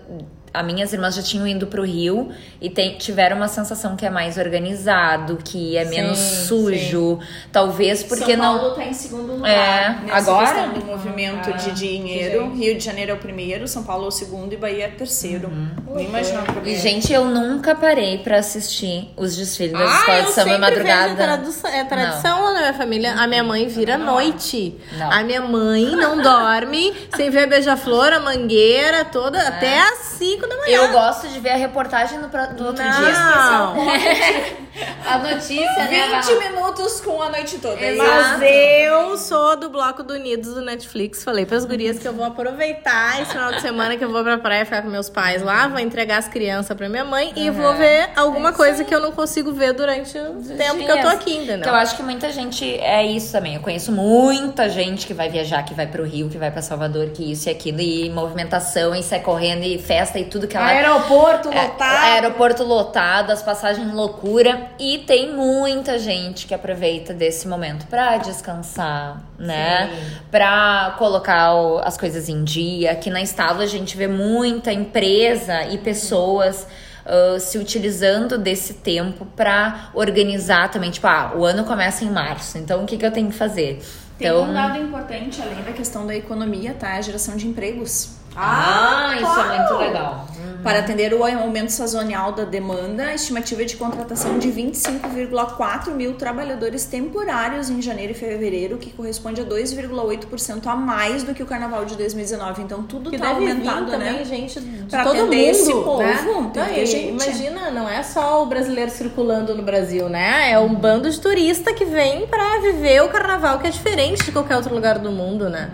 as 0.53 0.65
minhas 0.67 0.93
irmãs 0.93 1.15
já 1.15 1.23
tinham 1.23 1.47
ido 1.47 1.69
pro 1.69 1.85
Rio 1.85 2.31
e 2.61 2.69
tem- 2.69 2.99
tiveram 2.99 3.37
uma 3.37 3.47
sensação 3.47 3.95
que 3.95 4.05
é 4.05 4.11
mais 4.11 4.37
organizado, 4.37 5.37
que 5.45 5.77
é 5.77 5.85
Sim, 5.85 5.91
menos 5.91 6.19
sujo. 6.19 7.21
Talvez 7.53 8.03
porque 8.03 8.35
São 8.37 8.43
não. 8.45 8.59
Paulo 8.59 8.75
tá 8.75 8.85
em 8.85 8.93
segundo 8.93 9.35
lugar. 9.35 9.49
É, 9.49 10.07
nessa 10.07 10.17
agora? 10.33 10.67
do 10.71 10.85
movimento 10.85 11.51
Ah, 11.51 11.57
de 11.57 11.71
dinheiro. 11.71 12.53
Rio 12.53 12.77
de 12.77 12.85
Janeiro 12.85 13.13
é 13.13 13.15
o 13.15 13.19
primeiro, 13.19 13.69
São 13.69 13.85
Paulo 13.85 14.07
é 14.07 14.09
o 14.09 14.11
segundo 14.11 14.53
e 14.53 14.57
Bahia 14.57 14.87
é 14.87 14.89
o 14.89 14.97
terceiro. 14.97 15.49
Nem 15.95 16.07
imaginava 16.07 16.53
pra 16.53 16.69
E, 16.69 16.77
gente, 16.77 17.13
eu 17.13 17.25
nunca 17.27 17.77
parei 17.77 18.19
pra 18.19 18.39
assistir 18.39 19.09
os 19.17 19.37
desfiles 19.37 19.73
das 19.79 19.89
Ah, 19.89 19.99
escolas 20.01 20.27
de 20.27 20.33
samba 20.33 20.59
madrugada. 20.59 21.05
vejo 21.15 21.17
tradução, 21.17 21.71
é 21.71 21.85
tradição 21.85 22.43
lá 22.43 22.50
na 22.61 22.67
minha 22.69 22.75
família. 22.79 23.15
A 23.15 23.27
minha 23.27 23.43
mãe 23.43 23.67
vira 23.69 23.95
à 23.95 23.99
noite. 23.99 24.79
Não. 24.93 25.11
A 25.13 25.23
minha 25.25 25.41
mãe 25.41 25.85
não 25.97 26.21
dorme 26.21 26.93
sem 27.17 27.31
ver 27.31 27.47
beija-flor, 27.49 28.13
a 28.13 28.21
mangueira 28.21 29.05
toda, 29.05 29.41
até 29.47 29.79
às 29.81 29.99
5 30.19 30.47
da 30.47 30.57
manhã. 30.57 30.77
Eu 30.77 30.89
gosto 30.93 31.29
de 31.29 31.41
ver 31.41 31.51
a 31.51 31.57
reportagem 31.57 32.19
no, 32.19 32.29
pro- 32.29 32.55
do 32.55 32.67
outro 32.67 32.83
dia. 32.83 33.13
Não. 33.13 33.77
A 35.07 35.19
notícia, 35.19 35.85
né? 35.85 36.09
vai 36.11 36.21
20 36.23 36.33
lá. 36.35 36.41
minutos 36.51 37.01
com 37.01 37.21
a 37.23 37.29
noite 37.31 37.59
toda. 37.59 37.81
é 37.81 37.93
Exato. 37.95 38.09
Mas 38.11 38.43
eu 38.43 39.17
sou 39.19 39.57
do 39.57 39.69
Bloco 39.71 40.03
do 40.03 40.15
Unidos 40.15 40.55
do 40.55 40.61
Netflix. 40.63 41.23
Falei 41.25 41.45
pras 41.47 41.65
gurias 41.65 41.99
que 41.99 42.07
eu 42.07 42.13
vou 42.13 42.25
aproveitar 42.25 43.21
esse 43.23 43.33
final 43.33 43.53
de 43.53 43.61
semana 43.61 43.97
que 43.97 44.05
eu 44.05 44.11
vou 44.11 44.23
pra 44.23 44.39
praia 44.39 44.65
ficar 44.65 44.83
com 44.83 44.89
meus 44.89 45.09
pais 45.09 45.43
lá, 45.43 45.69
vou 45.69 45.79
entregar 45.79 46.19
as 46.19 46.29
crianças 46.29 46.77
pra 46.77 46.89
minha 46.89 47.05
mãe 47.05 47.33
e 47.37 47.51
vou 47.51 47.75
ver 47.75 48.11
alguma 48.17 48.53
coisa 48.53 48.85
que 48.85 48.95
eu 48.95 49.01
não 49.01 49.13
consigo 49.13 49.53
ver 49.53 49.73
durante 49.73 50.17
o 50.17 50.43
tempo 50.57 50.77
que 50.79 50.85
eu 50.91 50.97
tô 50.97 51.03
dias. 51.03 51.15
aqui, 51.15 51.37
entendeu? 51.37 51.63
Que 51.63 51.69
eu 51.69 51.75
acho 51.75 51.97
que 51.97 52.03
muita 52.03 52.31
gente 52.33 52.65
é 52.79 53.05
isso 53.05 53.33
também. 53.33 53.55
Eu 53.55 53.61
conheço 53.61 53.91
muita 53.93 54.69
gente 54.69 55.07
que 55.07 55.15
vai 55.15 55.29
viajar, 55.29 55.63
que 55.65 55.75
vai 55.75 55.87
pro 55.87 56.05
Rio, 56.05 56.29
que 56.29 56.39
vai 56.39 56.51
pra 56.51 56.63
Salvador, 56.63 57.09
que 57.11 57.31
isso 57.33 57.49
e 57.49 57.53
aquilo, 57.53 57.81
e 57.81 58.09
movimentação, 58.11 58.95
e 58.95 59.03
sai 59.03 59.21
correndo, 59.21 59.65
e 59.65 59.79
festa 59.79 60.19
e 60.19 60.25
tudo 60.25 60.47
que 60.47 60.57
ela. 60.57 60.67
Aeroporto 60.67 61.51
É, 61.53 61.63
lotado. 61.63 62.05
aeroporto 62.05 62.65
lotado, 62.65 63.31
as 63.31 63.43
passagens 63.43 63.93
loucura. 63.93 64.70
E 64.79 64.99
tem 64.99 65.35
muita 65.35 65.99
gente 65.99 66.47
que 66.47 66.55
aproveita 66.55 67.13
desse 67.13 67.47
momento 67.47 67.87
pra 67.87 68.17
descansar, 68.17 69.23
né? 69.39 69.91
Pra 70.31 70.95
colocar 70.99 71.55
o- 71.55 71.79
as 71.79 71.97
coisas 71.99 72.29
em 72.29 72.43
dia. 72.45 72.93
Aqui 72.93 73.11
na 73.11 73.21
Estalo 73.21 73.61
a 73.61 73.67
gente 73.67 73.97
vê 73.97 74.07
muita 74.09 74.73
empresa 74.73 75.65
e 75.65 75.79
pessoas. 75.79 76.67
ah, 77.07 77.41
se 77.41 77.57
utilizando 77.59 78.37
desse 78.39 78.75
tempo 78.75 79.25
pra 79.35 79.91
organizar 79.95 80.71
também, 80.71 80.91
tipo, 80.91 81.07
ah, 81.07 81.33
o 81.35 81.45
ano 81.45 81.65
começa 81.65 82.05
em 82.05 82.11
março, 82.11 82.59
então 82.59 82.85
o 82.85 82.87
que, 82.87 82.97
que 82.99 83.05
eu 83.05 83.11
tenho 83.11 83.29
que 83.31 83.35
fazer? 83.35 83.83
Tem 84.19 84.29
Então, 84.29 84.45
um 84.45 84.53
dado 84.53 84.79
importante, 84.79 85.41
além 85.43 85.63
da 85.65 85.73
questão 85.73 86.07
da 86.07 86.15
economia, 86.15 86.75
tá? 86.79 86.93
A 86.97 87.01
geração 87.01 87.37
de 87.37 87.49
empregos. 87.49 88.20
Ah, 88.43 89.17
isso 89.17 89.41
é 89.41 89.59
muito 89.59 89.75
legal. 89.75 90.27
Para 90.63 90.81
atender 90.81 91.15
o 91.15 91.25
aumento 91.25 91.71
sazonal 91.71 92.33
da 92.33 92.45
demanda, 92.45 93.05
a 93.05 93.15
estimativa 93.15 93.63
é 93.63 93.65
de 93.65 93.77
contratação 93.77 94.39
de 94.39 94.49
25,4 94.51 95.91
mil 95.93 96.15
trabalhadores 96.15 96.85
temporários 96.85 97.71
em 97.71 97.81
janeiro 97.81 98.13
e 98.13 98.15
fevereiro, 98.15 98.77
que 98.77 98.91
corresponde 98.91 99.41
a 99.41 99.45
2,8% 99.45 100.67
a 100.67 100.77
mais 100.77 101.23
do 101.23 101.33
que 101.33 101.43
o 101.43 101.47
carnaval 101.47 101.87
de 101.87 101.97
2019. 101.97 102.63
Então 102.63 102.83
tudo 102.83 103.11
tá 103.11 103.17
deve 103.17 103.31
aumentado, 103.31 103.87
vir 103.87 103.91
também 103.93 104.13
né? 104.13 104.25
gente 104.25 104.61
Pra 104.91 105.05
todo 105.05 105.17
mundo, 105.17 105.33
esse 105.33 105.73
povo, 105.73 105.99
né? 105.99 106.17
tem 106.17 106.27
Não, 106.27 106.51
que 106.51 106.59
ter 106.59 106.83
e 106.83 106.87
gente. 106.87 107.09
Imagina, 107.09 107.71
não 107.71 107.89
é 107.89 108.03
só 108.03 108.43
o 108.43 108.47
brasileiro 108.47 108.91
circulando 108.91 109.55
no 109.55 109.63
Brasil, 109.63 110.11
né? 110.11 110.51
É 110.51 110.59
um 110.59 110.75
bando 110.75 111.11
de 111.11 111.19
turista 111.19 111.73
que 111.73 111.87
vem 111.87 112.27
pra 112.27 112.59
viver 112.59 113.03
o 113.03 113.09
carnaval 113.09 113.59
que 113.59 113.67
é 113.67 113.71
diferente 113.71 114.25
de 114.25 114.33
qualquer 114.33 114.57
outro 114.57 114.75
lugar 114.75 114.99
do 114.99 115.11
mundo, 115.11 115.49
né? 115.49 115.71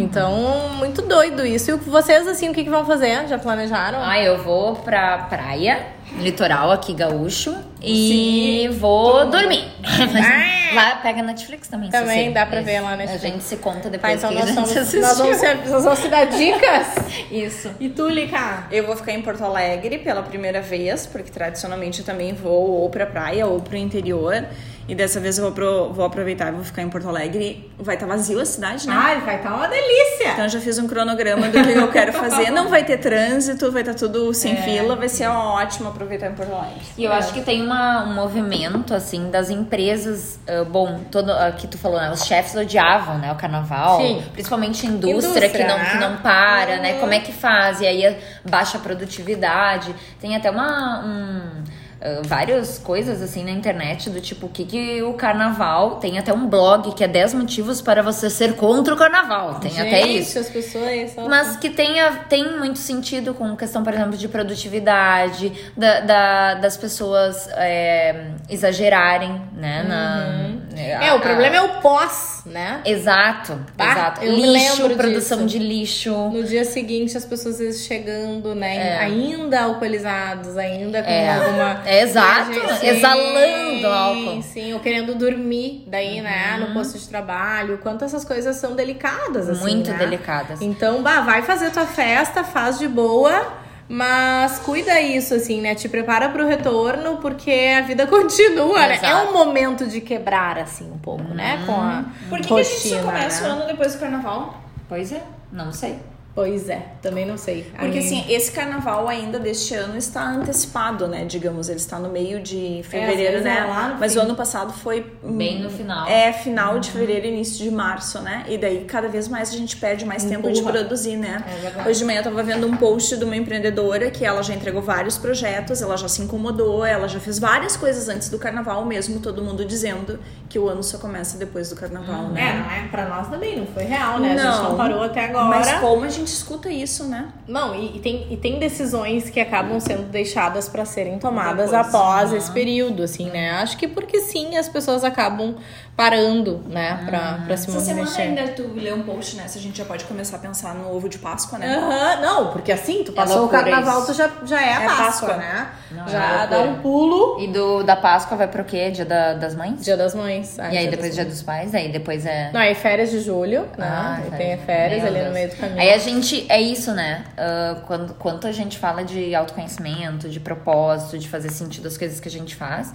Então, 0.00 0.70
muito 0.76 1.02
doido 1.02 1.44
isso. 1.46 1.70
E 1.70 1.74
vocês, 1.74 2.26
assim, 2.26 2.48
o 2.48 2.52
que, 2.52 2.64
que 2.64 2.70
vão 2.70 2.84
fazer? 2.84 3.28
Já 3.28 3.38
planejaram? 3.38 3.98
Ah, 4.02 4.20
eu 4.20 4.42
vou 4.42 4.76
pra 4.76 5.18
praia, 5.18 5.86
litoral 6.18 6.70
aqui 6.70 6.94
gaúcho. 6.94 7.54
E 7.82 8.68
Sim. 8.70 8.78
vou 8.78 9.26
dormir. 9.26 9.64
Ah! 10.72 10.74
lá 10.74 10.96
pega 10.96 11.22
Netflix 11.22 11.68
também. 11.68 11.90
Também 11.90 12.32
dá 12.32 12.46
pra 12.46 12.60
ver 12.60 12.80
lá 12.80 12.90
na 12.90 12.96
Netflix. 12.98 13.24
A 13.24 13.28
gente 13.28 13.42
se 13.42 13.56
conta 13.56 13.90
depois 13.90 14.20
tá, 14.20 14.28
então 14.28 14.46
nós, 14.46 14.54
somos, 14.54 14.94
nós, 14.94 15.18
vamos 15.18 15.36
ser, 15.36 15.56
nós 15.68 15.84
vamos 15.84 15.98
se 15.98 16.08
dar 16.08 16.26
dicas. 16.26 16.86
Isso. 17.30 17.70
E 17.80 17.88
tu, 17.88 18.08
Lica? 18.08 18.64
Eu 18.70 18.86
vou 18.86 18.96
ficar 18.96 19.12
em 19.12 19.22
Porto 19.22 19.42
Alegre 19.44 19.98
pela 19.98 20.22
primeira 20.22 20.60
vez, 20.60 21.06
porque 21.06 21.30
tradicionalmente 21.30 22.00
eu 22.00 22.06
também 22.06 22.32
vou 22.34 22.82
ou 22.82 22.90
pra 22.90 23.06
praia 23.06 23.46
ou 23.46 23.60
pro 23.60 23.76
interior. 23.76 24.44
E 24.90 24.94
dessa 24.96 25.20
vez 25.20 25.38
eu 25.38 25.44
vou, 25.44 25.52
pro, 25.52 25.92
vou 25.92 26.04
aproveitar 26.04 26.48
e 26.48 26.50
vou 26.50 26.64
ficar 26.64 26.82
em 26.82 26.88
Porto 26.90 27.08
Alegre. 27.08 27.70
Vai 27.78 27.94
estar 27.94 28.08
tá 28.08 28.12
vazio 28.12 28.40
a 28.40 28.44
cidade, 28.44 28.88
né? 28.88 28.94
Ai, 28.96 29.20
vai 29.20 29.36
estar 29.36 29.50
tá 29.50 29.54
uma 29.54 29.68
delícia! 29.68 30.32
Então 30.32 30.42
eu 30.46 30.48
já 30.48 30.58
fiz 30.58 30.78
um 30.78 30.88
cronograma 30.88 31.46
do 31.46 31.62
que 31.62 31.78
eu 31.78 31.92
quero 31.92 32.12
fazer. 32.12 32.50
Não 32.50 32.68
vai 32.68 32.82
ter 32.82 32.96
trânsito, 32.96 33.70
vai 33.70 33.82
estar 33.82 33.92
tá 33.92 34.00
tudo 34.00 34.34
sem 34.34 34.54
é. 34.54 34.62
fila. 34.62 34.96
Vai 34.96 35.08
ser 35.08 35.28
ótimo 35.28 35.90
aproveitar 35.90 36.26
em 36.26 36.34
Porto 36.34 36.52
Alegre. 36.52 36.80
E 36.98 37.04
eu 37.04 37.12
é. 37.12 37.18
acho 37.18 37.32
que 37.32 37.40
tem 37.40 37.64
uma, 37.64 38.02
um 38.02 38.14
movimento, 38.14 38.92
assim, 38.92 39.30
das 39.30 39.48
empresas. 39.48 40.40
Uh, 40.48 40.64
bom, 40.64 41.02
todo 41.08 41.30
uh, 41.30 41.52
que 41.56 41.68
tu 41.68 41.78
falou, 41.78 42.00
né? 42.00 42.10
Os 42.10 42.24
chefes 42.24 42.56
odiavam, 42.56 43.16
né? 43.18 43.30
O 43.30 43.36
carnaval. 43.36 44.00
Sim. 44.00 44.24
Principalmente 44.32 44.88
indústria, 44.88 45.46
indústria 45.46 45.50
que, 45.50 45.62
não, 45.62 45.78
que 45.78 45.98
não 45.98 46.16
para, 46.16 46.74
uhum. 46.74 46.82
né? 46.82 46.92
Como 46.94 47.14
é 47.14 47.20
que 47.20 47.32
faz? 47.32 47.80
E 47.80 47.86
aí 47.86 48.16
baixa 48.44 48.76
a 48.76 48.80
produtividade. 48.80 49.94
Tem 50.20 50.34
até 50.34 50.50
uma... 50.50 51.04
Um, 51.04 51.59
uh, 52.00 52.26
várias 52.26 52.78
coisas 52.78 53.22
assim 53.22 53.44
na 53.44 53.50
internet 53.50 54.10
do 54.10 54.20
tipo 54.20 54.46
o 54.46 54.48
que, 54.48 54.64
que 54.64 55.02
o 55.02 55.14
carnaval 55.14 55.96
tem 55.96 56.18
até 56.18 56.32
um 56.32 56.46
blog 56.46 56.94
que 56.94 57.04
é 57.04 57.08
10 57.08 57.34
motivos 57.34 57.80
para 57.80 58.02
você 58.02 58.28
ser 58.30 58.56
contra 58.56 58.94
o 58.94 58.96
carnaval. 58.96 59.60
Tem 59.60 59.70
Gente, 59.70 59.86
até 59.86 60.06
isso. 60.06 60.38
As 60.38 60.48
pessoas 60.48 61.14
Mas 61.28 61.56
que 61.56 61.70
tenha, 61.70 62.10
tem 62.28 62.58
muito 62.58 62.78
sentido 62.78 63.34
com 63.34 63.56
questão, 63.56 63.82
por 63.82 63.92
exemplo, 63.92 64.16
de 64.16 64.28
produtividade, 64.28 65.52
da, 65.76 66.00
da 66.00 66.54
das 66.54 66.76
pessoas 66.76 67.48
é, 67.52 68.32
exagerarem, 68.48 69.40
né? 69.54 69.82
Uhum. 69.82 69.88
Na, 69.88 70.80
é, 70.80 71.08
a, 71.08 71.14
o 71.14 71.20
problema 71.20 71.56
é 71.56 71.60
o 71.60 71.80
pós, 71.80 72.42
né? 72.46 72.80
Exato, 72.84 73.58
bah, 73.76 73.92
exato. 73.92 74.24
lixo, 74.24 74.90
produção 74.90 75.46
disso. 75.46 75.58
de 75.58 75.58
lixo. 75.58 76.14
No 76.30 76.42
dia 76.42 76.64
seguinte, 76.64 77.16
as 77.16 77.24
pessoas 77.24 77.58
chegando, 77.80 78.54
né? 78.54 78.76
É. 78.76 78.98
Ainda 78.98 79.62
alcoolizados, 79.62 80.56
ainda 80.56 81.02
com 81.02 81.10
é. 81.10 81.34
alguma 81.34 81.82
é, 81.90 82.02
exato, 82.02 82.52
sim, 82.78 82.86
exalando 82.86 83.86
álcool. 83.86 84.42
Sim, 84.42 84.74
ou 84.74 84.80
querendo 84.80 85.14
dormir 85.14 85.84
daí, 85.88 86.18
uhum. 86.18 86.22
né, 86.22 86.56
no 86.60 86.66
uhum. 86.66 86.74
posto 86.74 86.98
de 86.98 87.08
trabalho. 87.08 87.78
Quanto 87.78 88.04
essas 88.04 88.24
coisas 88.24 88.56
são 88.56 88.76
delicadas, 88.76 89.48
assim, 89.48 89.60
Muito 89.60 89.90
né? 89.90 89.98
delicadas. 89.98 90.60
Então, 90.62 91.02
bah, 91.02 91.20
vai 91.20 91.42
fazer 91.42 91.70
tua 91.70 91.86
festa, 91.86 92.44
faz 92.44 92.78
de 92.78 92.86
boa. 92.86 93.58
Mas 93.92 94.60
cuida 94.60 95.00
isso, 95.00 95.34
assim, 95.34 95.60
né? 95.60 95.74
Te 95.74 95.88
prepara 95.88 96.28
pro 96.28 96.46
retorno, 96.46 97.16
porque 97.16 97.74
a 97.76 97.80
vida 97.80 98.06
continua, 98.08 98.86
né? 98.86 99.00
É 99.02 99.16
um 99.16 99.32
momento 99.32 99.84
de 99.84 100.00
quebrar, 100.00 100.58
assim, 100.58 100.88
um 100.88 100.98
pouco, 100.98 101.24
uhum. 101.24 101.34
né? 101.34 101.60
Com 101.66 101.72
a 101.72 102.04
Por 102.28 102.40
que, 102.40 102.48
rotina, 102.50 102.54
que 102.54 102.60
a 102.60 102.62
gente 102.62 102.88
só 102.88 103.02
começa 103.02 103.42
né? 103.42 103.48
o 103.48 103.52
ano 103.52 103.66
depois 103.66 103.92
do 103.94 103.98
carnaval? 103.98 104.62
Pois 104.88 105.10
é, 105.10 105.20
não 105.50 105.72
sei. 105.72 105.98
Pois 106.40 106.70
é, 106.70 106.86
também 107.02 107.26
não 107.26 107.36
sei. 107.36 107.70
Porque 107.78 107.98
Aí... 107.98 108.06
assim, 108.06 108.24
esse 108.26 108.50
carnaval 108.50 109.06
ainda 109.06 109.38
deste 109.38 109.74
ano 109.74 109.94
está 109.98 110.26
antecipado, 110.26 111.06
né? 111.06 111.26
Digamos, 111.26 111.68
ele 111.68 111.76
está 111.76 111.98
no 111.98 112.08
meio 112.08 112.40
de 112.40 112.80
fevereiro, 112.82 113.36
é, 113.36 113.40
né? 113.42 113.58
É 113.58 113.64
lá 113.64 113.96
Mas 114.00 114.14
fim. 114.14 114.20
o 114.20 114.22
ano 114.22 114.34
passado 114.34 114.72
foi. 114.72 115.04
Bem 115.22 115.60
no 115.60 115.68
final. 115.68 116.08
É, 116.08 116.32
final 116.32 116.74
uhum. 116.76 116.80
de 116.80 116.92
fevereiro 116.92 117.26
início 117.26 117.62
de 117.62 117.70
março, 117.70 118.22
né? 118.22 118.46
E 118.48 118.56
daí 118.56 118.86
cada 118.86 119.06
vez 119.06 119.28
mais 119.28 119.50
a 119.50 119.56
gente 119.58 119.76
perde 119.76 120.06
mais 120.06 120.24
tempo 120.24 120.50
de 120.50 120.62
produzir, 120.62 121.18
né? 121.18 121.44
É 121.76 121.86
Hoje 121.86 121.98
de 121.98 122.06
manhã 122.06 122.20
eu 122.20 122.24
tava 122.24 122.42
vendo 122.42 122.66
um 122.66 122.74
post 122.74 123.18
de 123.18 123.22
uma 123.22 123.36
empreendedora 123.36 124.10
que 124.10 124.24
ela 124.24 124.42
já 124.42 124.54
entregou 124.54 124.80
vários 124.80 125.18
projetos, 125.18 125.82
ela 125.82 125.98
já 125.98 126.08
se 126.08 126.22
incomodou, 126.22 126.86
ela 126.86 127.06
já 127.06 127.20
fez 127.20 127.38
várias 127.38 127.76
coisas 127.76 128.08
antes 128.08 128.30
do 128.30 128.38
carnaval 128.38 128.82
mesmo, 128.86 129.20
todo 129.20 129.42
mundo 129.42 129.62
dizendo 129.62 130.18
que 130.48 130.58
o 130.58 130.70
ano 130.70 130.82
só 130.82 130.96
começa 130.96 131.36
depois 131.36 131.68
do 131.68 131.76
carnaval, 131.76 132.24
hum, 132.24 132.28
né? 132.30 132.48
É, 132.48 132.52
não 132.54 132.70
é 132.70 132.88
pra 132.88 133.06
nós 133.10 133.28
também, 133.28 133.58
não 133.58 133.66
foi 133.66 133.84
real, 133.84 134.18
né? 134.18 134.34
Não, 134.34 134.48
a 134.48 134.52
gente 134.52 134.62
não 134.62 134.76
parou 134.78 135.02
até 135.02 135.26
agora. 135.26 135.44
Mas 135.44 135.72
como 135.80 136.04
a 136.04 136.08
gente 136.08 136.29
gente 136.30 136.36
escuta 136.36 136.70
isso, 136.70 137.04
né? 137.04 137.28
Não, 137.46 137.74
e, 137.74 137.96
e 137.96 138.00
tem, 138.00 138.26
e 138.30 138.36
tem 138.36 138.58
decisões 138.58 139.28
que 139.28 139.40
acabam 139.40 139.80
sendo 139.80 140.04
deixadas 140.04 140.68
para 140.68 140.84
serem 140.84 141.18
tomadas 141.18 141.70
Depois, 141.70 141.88
após 141.88 142.32
esse 142.32 142.50
período, 142.52 143.02
assim, 143.02 143.28
né? 143.30 143.50
Acho 143.52 143.76
que 143.76 143.88
porque 143.88 144.20
sim, 144.20 144.56
as 144.56 144.68
pessoas 144.68 145.02
acabam 145.04 145.56
parando, 145.96 146.62
né, 146.66 146.98
pra, 147.04 147.36
uhum. 147.40 147.46
pra 147.46 147.56
se 147.58 147.68
Essa 147.68 147.80
semana 147.80 148.10
ainda 148.16 148.48
tu 148.52 148.62
lê 148.74 148.90
um 148.90 149.02
post, 149.02 149.36
né? 149.36 149.46
Se 149.48 149.58
a 149.58 149.60
gente 149.60 149.76
já 149.76 149.84
pode 149.84 150.04
começar 150.04 150.36
a 150.36 150.38
pensar 150.38 150.74
no 150.74 150.94
ovo 150.96 151.10
de 151.10 151.18
Páscoa, 151.18 151.58
né? 151.58 151.76
Uhum. 151.76 152.22
Não, 152.22 152.52
porque 152.52 152.72
assim, 152.72 153.04
tu 153.04 153.12
é 153.12 153.14
passou 153.14 153.38
é 153.38 153.40
o 153.42 153.48
carnaval, 153.48 154.06
tu 154.06 154.14
já, 154.14 154.30
já 154.44 154.62
é 154.62 154.76
a 154.76 154.82
é 154.82 154.86
Páscoa, 154.86 155.28
Páscoa, 155.28 155.36
né? 155.36 155.68
Não, 155.90 156.08
já 156.08 156.44
é 156.44 156.46
dá 156.46 156.60
um 156.60 156.76
pulo. 156.76 157.38
E 157.40 157.48
do, 157.48 157.82
da 157.82 157.96
Páscoa 157.96 158.34
vai 158.34 158.48
pro 158.48 158.64
quê? 158.64 158.90
Dia 158.90 159.04
da, 159.04 159.34
das 159.34 159.54
mães? 159.54 159.84
Dia 159.84 159.96
das 159.96 160.14
mães. 160.14 160.56
e 160.56 160.78
aí 160.78 160.88
depois 160.88 161.14
dia 161.14 161.24
dos 161.24 161.42
pais, 161.42 161.74
aí 161.74 161.92
depois 161.92 162.24
é... 162.24 162.50
Não, 162.50 162.60
aí 162.60 162.74
férias 162.74 163.10
de 163.10 163.20
julho, 163.20 163.68
né? 163.76 163.86
Ah, 163.86 164.22
tem 164.38 164.56
férias 164.56 165.04
ali 165.04 165.16
Deus. 165.16 165.26
no 165.26 165.34
meio 165.34 165.50
do 165.50 165.56
caminho. 165.56 165.80
Aí 165.80 165.92
a 165.92 165.98
gente, 165.98 166.09
é 166.48 166.60
isso, 166.60 166.92
né? 166.92 167.24
Uh, 167.32 167.80
quando, 167.86 168.14
quanto 168.14 168.46
a 168.46 168.52
gente 168.52 168.78
fala 168.78 169.04
de 169.04 169.34
autoconhecimento, 169.34 170.28
de 170.28 170.40
propósito, 170.40 171.18
de 171.18 171.28
fazer 171.28 171.50
sentido 171.50 171.88
as 171.88 171.96
coisas 171.96 172.20
que 172.20 172.28
a 172.28 172.32
gente 172.32 172.54
faz... 172.54 172.92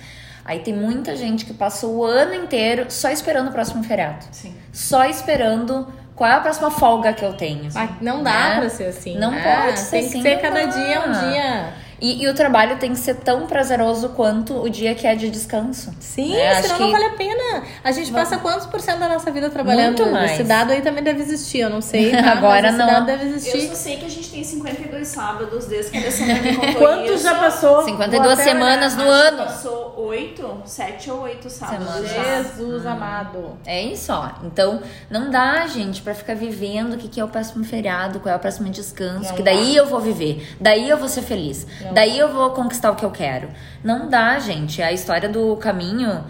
Aí 0.48 0.60
tem 0.60 0.76
muita 0.76 1.16
gente 1.16 1.44
que 1.44 1.56
passou 1.56 1.96
o 1.96 2.06
ano 2.06 2.36
inteiro 2.36 2.86
só 2.90 3.10
esperando 3.10 3.48
o 3.48 3.52
próximo 3.52 3.84
feriado. 3.84 4.24
Sim. 4.32 4.56
Só 4.72 5.04
esperando 5.06 5.92
qual 6.16 6.30
é 6.30 6.34
a 6.34 6.40
próxima 6.40 6.70
folga 6.70 7.14
que 7.14 7.26
eu 7.26 7.34
tenho. 7.34 7.68
Mas 7.74 7.90
não 8.00 8.24
dá 8.24 8.50
né? 8.50 8.60
pra 8.60 8.70
ser 8.70 8.86
assim. 8.86 9.18
Não 9.18 9.32
né? 9.32 9.42
pode 9.42 9.80
ser 9.80 9.90
Tem 9.90 10.06
assim. 10.06 10.22
Tem 10.22 10.22
que 10.22 10.30
ser 10.30 10.42
cada 10.42 10.66
dá. 10.66 10.72
dia 10.72 11.00
um 11.00 11.30
dia. 11.32 11.74
E, 12.00 12.24
e, 12.24 12.28
o 12.28 12.34
trabalho 12.34 12.78
tem 12.78 12.92
que 12.92 13.00
ser 13.00 13.16
tão 13.16 13.48
prazeroso 13.48 14.10
quanto 14.10 14.62
o 14.62 14.70
dia 14.70 14.94
que 14.94 15.08
é 15.08 15.16
de 15.16 15.30
descanso. 15.30 15.94
Sim, 16.00 16.36
né? 16.36 16.62
senão 16.62 16.80
não 16.80 16.92
vale 16.92 17.06
a 17.06 17.10
pena. 17.12 17.64
A 17.84 17.92
gente 17.92 18.12
passa 18.12 18.38
quantos 18.38 18.66
por 18.66 18.82
cento 18.82 19.00
da 19.00 19.10
nossa 19.10 19.32
vida 19.32 19.50
trabalhando? 19.50 19.98
Muito 20.00 20.12
mais. 20.12 20.32
Esse 20.32 20.44
dado 20.44 20.72
aí 20.72 20.82
também 20.82 21.04
deve 21.04 21.22
existir, 21.22 21.60
eu 21.60 21.70
não 21.70 21.82
sei. 21.82 22.14
Tá? 22.26 22.32
Agora 22.32 22.72
não. 22.72 22.86
Esse 22.86 22.94
dado 22.96 23.06
deve 23.06 23.26
existir. 23.26 23.64
Eu 23.64 23.70
só 23.70 23.76
sei 23.76 23.98
que 23.98 24.06
a 24.06 24.10
gente 24.10 24.30
tem 24.30 24.44
52 24.44 25.08
sábados 25.08 25.66
desde 25.66 25.92
que 25.92 25.98
a 25.98 26.02
Alessandra 26.02 26.42
me 26.42 26.56
contou 26.56 26.76
Quantos 26.76 27.22
já 27.22 27.36
passou? 27.36 27.84
52 27.84 28.40
semanas 28.40 28.96
no 28.96 29.04
ano. 29.04 29.38
Passou 29.44 29.94
8, 29.98 30.62
7 30.66 31.12
ou 31.12 31.22
8 31.22 31.50
sábados. 31.50 32.10
Semana. 32.10 32.44
Jesus 32.44 32.86
hum. 32.86 32.90
amado. 32.90 33.58
É 33.66 33.82
isso, 33.82 34.12
ó. 34.14 34.30
Então, 34.44 34.82
não 35.10 35.30
dá, 35.30 35.68
gente, 35.68 36.02
pra 36.02 36.14
ficar 36.14 36.36
vivendo 36.36 36.94
o 36.94 36.98
que, 36.98 37.08
que 37.08 37.20
é 37.20 37.24
o 37.24 37.28
próximo 37.28 37.64
feriado, 37.64 38.20
qual 38.20 38.34
é 38.34 38.38
o 38.38 38.40
próximo 38.40 38.70
descanso. 38.70 39.30
Não 39.30 39.36
que 39.36 39.44
daí 39.44 39.74
dá. 39.74 39.80
eu 39.80 39.86
vou 39.88 40.00
viver. 40.00 40.56
Daí 40.60 40.90
eu 40.90 40.98
vou 40.98 41.08
ser 41.08 41.22
feliz. 41.22 41.66
Não 41.82 41.94
daí 41.96 42.20
eu 42.20 42.32
vou 42.32 42.52
conquistar 42.52 42.92
o 42.92 42.96
que 42.96 43.06
eu 43.06 43.10
quero. 43.10 43.50
Não 43.84 44.10
dá, 44.10 44.38
gente. 44.38 44.82
A 44.84 44.92
história 44.92 45.30
do 45.30 45.56
caminho, 45.56 46.24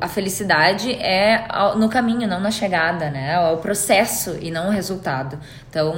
a 0.00 0.06
felicidade 0.06 0.92
é 0.92 1.48
no 1.76 1.88
caminho, 1.88 2.28
não 2.28 2.38
na 2.38 2.50
chegada, 2.50 3.10
né? 3.10 3.32
É 3.32 3.40
o 3.52 3.56
processo 3.56 4.36
e 4.40 4.50
não 4.50 4.68
o 4.68 4.70
resultado. 4.70 5.38
Então. 5.68 5.94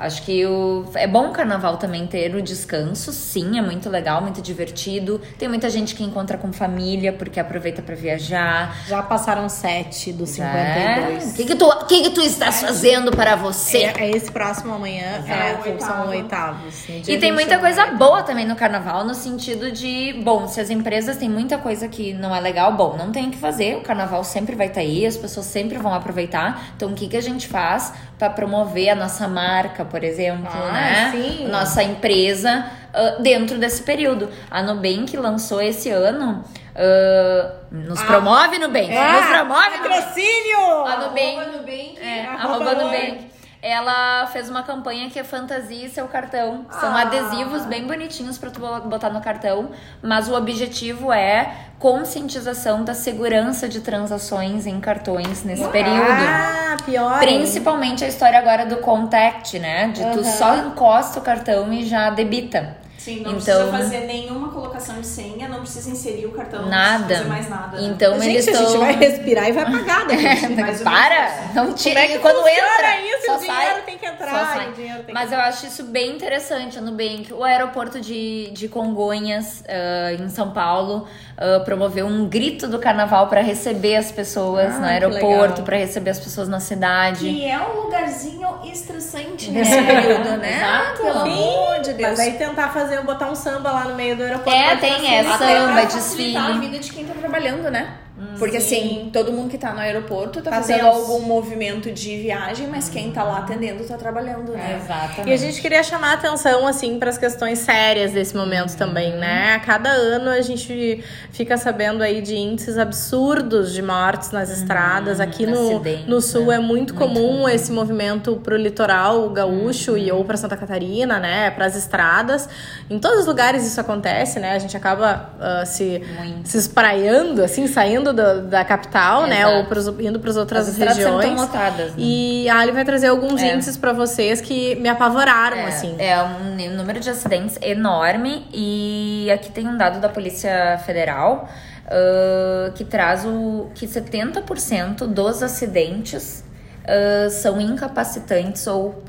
Acho 0.00 0.22
que 0.22 0.46
o... 0.46 0.86
é 0.94 1.06
bom 1.06 1.28
o 1.28 1.30
carnaval 1.30 1.76
também 1.76 2.06
ter 2.06 2.34
o 2.34 2.40
descanso, 2.40 3.12
sim, 3.12 3.58
é 3.58 3.62
muito 3.62 3.90
legal, 3.90 4.22
muito 4.22 4.40
divertido. 4.40 5.20
Tem 5.38 5.46
muita 5.46 5.68
gente 5.68 5.94
que 5.94 6.02
encontra 6.02 6.38
com 6.38 6.50
família 6.54 7.12
porque 7.12 7.38
aproveita 7.38 7.82
para 7.82 7.94
viajar. 7.94 8.74
Já 8.88 9.02
passaram 9.02 9.46
sete 9.50 10.10
dos 10.10 10.30
52. 10.30 11.32
O 11.32 11.34
que, 11.34 11.44
que, 11.44 11.54
tu, 11.54 11.86
que, 11.86 12.02
que 12.04 12.10
tu 12.10 12.22
estás 12.22 12.62
fazendo 12.62 13.10
para 13.10 13.36
você? 13.36 13.84
É, 13.84 14.04
é 14.04 14.10
esse 14.12 14.32
próximo 14.32 14.72
amanhã, 14.72 15.22
é, 15.28 15.78
são 15.78 16.08
oitavos. 16.08 16.88
E 16.88 17.18
tem 17.18 17.30
muita 17.30 17.58
coisa 17.58 17.84
boa 17.88 18.22
também 18.22 18.46
no 18.46 18.56
carnaval, 18.56 19.04
no 19.04 19.14
sentido 19.14 19.70
de, 19.70 20.14
bom, 20.24 20.48
se 20.48 20.62
as 20.62 20.70
empresas 20.70 21.18
têm 21.18 21.28
muita 21.28 21.58
coisa 21.58 21.88
que 21.88 22.14
não 22.14 22.34
é 22.34 22.40
legal, 22.40 22.72
bom, 22.72 22.96
não 22.96 23.12
tem 23.12 23.28
o 23.28 23.30
que 23.30 23.36
fazer, 23.36 23.76
o 23.76 23.82
carnaval 23.82 24.24
sempre 24.24 24.56
vai 24.56 24.68
estar 24.68 24.80
tá 24.80 24.86
aí, 24.86 25.04
as 25.04 25.18
pessoas 25.18 25.44
sempre 25.44 25.76
vão 25.76 25.92
aproveitar. 25.92 26.72
Então, 26.74 26.92
o 26.92 26.94
que, 26.94 27.06
que 27.06 27.18
a 27.18 27.22
gente 27.22 27.46
faz 27.46 27.92
para 28.18 28.30
promover 28.30 28.88
a 28.88 28.94
nossa 28.94 29.28
marca? 29.28 29.89
Por 29.90 30.04
exemplo, 30.04 30.50
ah, 30.52 30.72
né? 30.72 31.10
Sim. 31.12 31.48
Nossa 31.48 31.82
empresa 31.82 32.70
uh, 32.94 33.22
dentro 33.22 33.58
desse 33.58 33.82
período. 33.82 34.30
A 34.50 34.62
Nubank 34.62 35.16
lançou 35.16 35.60
esse 35.60 35.90
ano. 35.90 36.44
Uh, 36.70 37.74
nos 37.74 38.00
ah. 38.00 38.04
promove 38.06 38.58
Nubank. 38.58 38.90
É, 38.90 39.12
nos 39.12 39.26
promove 39.26 39.78
patrocínio. 39.78 40.86
A 40.86 40.96
Nubank. 40.96 41.38
Arroba 41.38 41.52
Nubank. 41.52 41.98
É, 42.00 42.26
arroba 42.26 42.74
Nubank 42.74 43.29
ela 43.62 44.26
fez 44.28 44.48
uma 44.48 44.62
campanha 44.62 45.10
que 45.10 45.18
é 45.18 45.24
fantasia 45.24 45.86
e 45.86 45.90
seu 45.90 46.08
cartão. 46.08 46.64
São 46.80 46.94
ah. 46.94 47.02
adesivos 47.02 47.66
bem 47.66 47.86
bonitinhos 47.86 48.38
para 48.38 48.50
tu 48.50 48.60
botar 48.60 49.10
no 49.10 49.20
cartão, 49.20 49.70
mas 50.02 50.28
o 50.28 50.34
objetivo 50.34 51.12
é 51.12 51.54
conscientização 51.78 52.84
da 52.84 52.94
segurança 52.94 53.68
de 53.68 53.80
transações 53.80 54.66
em 54.66 54.80
cartões 54.80 55.44
nesse 55.44 55.64
ah, 55.64 55.68
período. 55.68 56.10
Ah, 56.10 56.76
pior. 56.84 57.18
Principalmente 57.18 58.04
a 58.04 58.08
história 58.08 58.38
agora 58.38 58.64
do 58.64 58.76
contact, 58.78 59.58
né? 59.58 59.88
De 59.88 60.04
tu 60.12 60.24
só 60.24 60.56
encosta 60.56 61.18
o 61.18 61.22
cartão 61.22 61.72
e 61.72 61.84
já 61.84 62.10
debita. 62.10 62.76
Sim, 63.02 63.20
não 63.20 63.32
então, 63.32 63.32
precisa 63.32 63.66
fazer 63.70 64.00
nenhuma 64.00 64.50
colocação 64.50 65.00
de 65.00 65.06
senha, 65.06 65.48
não 65.48 65.60
precisa 65.60 65.90
inserir 65.90 66.26
o 66.26 66.32
cartão, 66.32 66.68
nada. 66.68 66.98
não 66.98 67.06
precisa 67.06 67.16
fazer 67.16 67.28
mais 67.30 67.48
nada. 67.48 67.80
Né? 67.80 67.88
Então 67.88 68.20
Gente, 68.20 68.28
eles 68.28 68.46
estão... 68.46 68.62
a 68.62 68.66
gente 68.66 68.78
vai 68.78 68.92
respirar 68.92 69.48
e 69.48 69.52
vai 69.52 69.64
pagar 69.64 70.06
Mas 70.60 70.82
para! 70.82 71.50
Não 71.54 71.72
tira. 71.72 72.02
Como 72.02 72.12
é 72.12 72.16
que 72.16 72.18
quando 72.18 72.46
entra, 72.46 73.00
isso? 73.00 73.24
Só 73.24 73.36
o 73.36 73.38
dinheiro 73.38 73.62
sai, 73.62 73.82
tem 73.86 73.96
que 73.96 74.04
entrar. 74.04 74.72
Dinheiro 74.74 75.02
tem 75.04 75.14
Mas 75.14 75.30
que... 75.30 75.34
eu 75.34 75.40
acho 75.40 75.66
isso 75.66 75.84
bem 75.84 76.14
interessante, 76.14 76.78
a 76.78 76.82
Nubank. 76.82 77.32
O 77.32 77.42
aeroporto 77.42 78.02
de, 78.02 78.50
de 78.50 78.68
Congonhas, 78.68 79.62
uh, 79.62 80.22
em 80.22 80.28
São 80.28 80.52
Paulo, 80.52 81.08
uh, 81.40 81.64
promoveu 81.64 82.06
um 82.06 82.28
grito 82.28 82.68
do 82.68 82.78
carnaval 82.78 83.28
para 83.28 83.40
receber 83.40 83.96
as 83.96 84.12
pessoas 84.12 84.74
ah, 84.76 84.78
no 84.78 84.86
aeroporto, 84.86 85.62
para 85.62 85.78
receber 85.78 86.10
as 86.10 86.20
pessoas 86.20 86.48
na 86.48 86.60
cidade. 86.60 87.28
Que 87.28 87.46
é 87.46 87.58
um 87.58 87.82
lugarzinho 87.82 88.48
estressante 88.64 89.50
nesse 89.50 89.82
período, 89.82 90.36
né? 90.36 90.56
Exato. 90.56 91.02
Pelo 91.02 91.18
amor 91.20 91.80
de 91.80 91.92
Deus. 91.94 92.10
Mas 92.10 92.20
aí 92.20 92.32
tentar 92.34 92.68
fazer, 92.68 93.02
botar 93.02 93.30
um 93.30 93.34
samba 93.34 93.72
lá 93.72 93.84
no 93.84 93.94
meio 93.94 94.16
do 94.16 94.22
aeroporto. 94.22 94.58
É, 94.58 94.76
tem, 94.76 95.14
é 95.14 95.24
samba, 95.24 95.84
desfile. 95.86 96.36
a 96.36 96.52
vida 96.58 96.78
de 96.78 96.92
quem 96.92 97.06
tá 97.06 97.14
trabalhando, 97.14 97.70
né? 97.70 97.94
Porque 98.38 98.58
assim, 98.58 99.10
todo 99.12 99.32
mundo 99.32 99.48
que 99.48 99.58
tá 99.58 99.72
no 99.72 99.80
aeroporto 99.80 100.42
tá, 100.42 100.50
tá 100.50 100.56
fazendo 100.56 100.86
algum 100.86 101.20
movimento 101.20 101.90
de 101.90 102.16
viagem, 102.18 102.66
mas 102.66 102.88
quem 102.88 103.10
tá 103.12 103.22
lá 103.22 103.38
atendendo 103.38 103.84
tá 103.84 103.96
trabalhando, 103.96 104.52
né? 104.52 104.72
É, 104.72 104.76
exatamente. 104.76 105.28
E 105.28 105.32
a 105.32 105.36
gente 105.36 105.60
queria 105.60 105.82
chamar 105.82 106.10
a 106.10 106.14
atenção, 106.14 106.66
assim, 106.66 106.98
para 106.98 107.10
as 107.10 107.18
questões 107.18 107.58
sérias 107.60 108.12
desse 108.12 108.36
momento 108.36 108.76
também, 108.76 109.12
né? 109.16 109.54
A 109.54 109.60
cada 109.60 109.90
ano 109.90 110.30
a 110.30 110.40
gente 110.40 111.02
fica 111.32 111.56
sabendo 111.56 112.02
aí 112.02 112.20
de 112.20 112.36
índices 112.36 112.78
absurdos 112.78 113.72
de 113.72 113.82
mortes 113.82 114.30
nas 114.30 114.50
estradas. 114.50 115.20
Aqui 115.20 115.46
no, 115.46 115.80
no 116.06 116.20
sul 116.20 116.46
né? 116.46 116.56
é 116.56 116.58
muito, 116.58 116.94
muito 116.94 116.94
comum 116.94 117.48
esse 117.48 117.72
movimento 117.72 118.36
pro 118.36 118.56
litoral 118.56 119.28
gaúcho 119.30 119.96
e 119.96 120.10
ou 120.10 120.24
para 120.24 120.36
Santa 120.36 120.56
Catarina, 120.56 121.18
né? 121.18 121.50
Para 121.50 121.66
as 121.66 121.76
estradas. 121.76 122.48
Em 122.88 122.98
todos 122.98 123.20
os 123.20 123.26
lugares 123.26 123.66
isso 123.66 123.80
acontece, 123.80 124.38
né? 124.38 124.52
A 124.52 124.58
gente 124.58 124.76
acaba 124.76 125.30
uh, 125.36 125.66
se, 125.66 126.02
se 126.44 126.58
espraiando, 126.58 127.42
assim, 127.42 127.66
saindo 127.66 128.09
do, 128.12 128.42
da 128.42 128.64
capital, 128.64 129.26
né? 129.26 129.46
Ou 129.46 129.64
pros, 129.64 129.86
indo 130.00 130.18
para 130.20 130.30
as 130.30 130.36
outras 130.36 130.76
regiões. 130.76 131.40
Lotadas, 131.40 131.90
né? 131.90 131.94
E 131.98 132.48
a 132.48 132.58
Ali 132.58 132.72
vai 132.72 132.84
trazer 132.84 133.08
alguns 133.08 133.42
é. 133.42 133.54
índices 133.54 133.76
para 133.76 133.92
vocês 133.92 134.40
que 134.40 134.74
me 134.76 134.88
apavoraram, 134.88 135.56
é, 135.56 135.66
assim. 135.66 135.96
É 135.98 136.22
um 136.22 136.76
número 136.76 137.00
de 137.00 137.10
acidentes 137.10 137.58
enorme 137.62 138.46
e 138.52 139.30
aqui 139.32 139.50
tem 139.50 139.66
um 139.66 139.76
dado 139.76 140.00
da 140.00 140.08
Polícia 140.08 140.78
Federal 140.84 141.48
uh, 141.90 142.72
que 142.72 142.84
traz 142.84 143.24
o 143.24 143.68
que 143.74 143.86
70% 143.86 145.06
dos 145.06 145.42
acidentes 145.42 146.44
uh, 146.84 147.30
são 147.30 147.60
incapacitantes 147.60 148.66
ou 148.66 149.02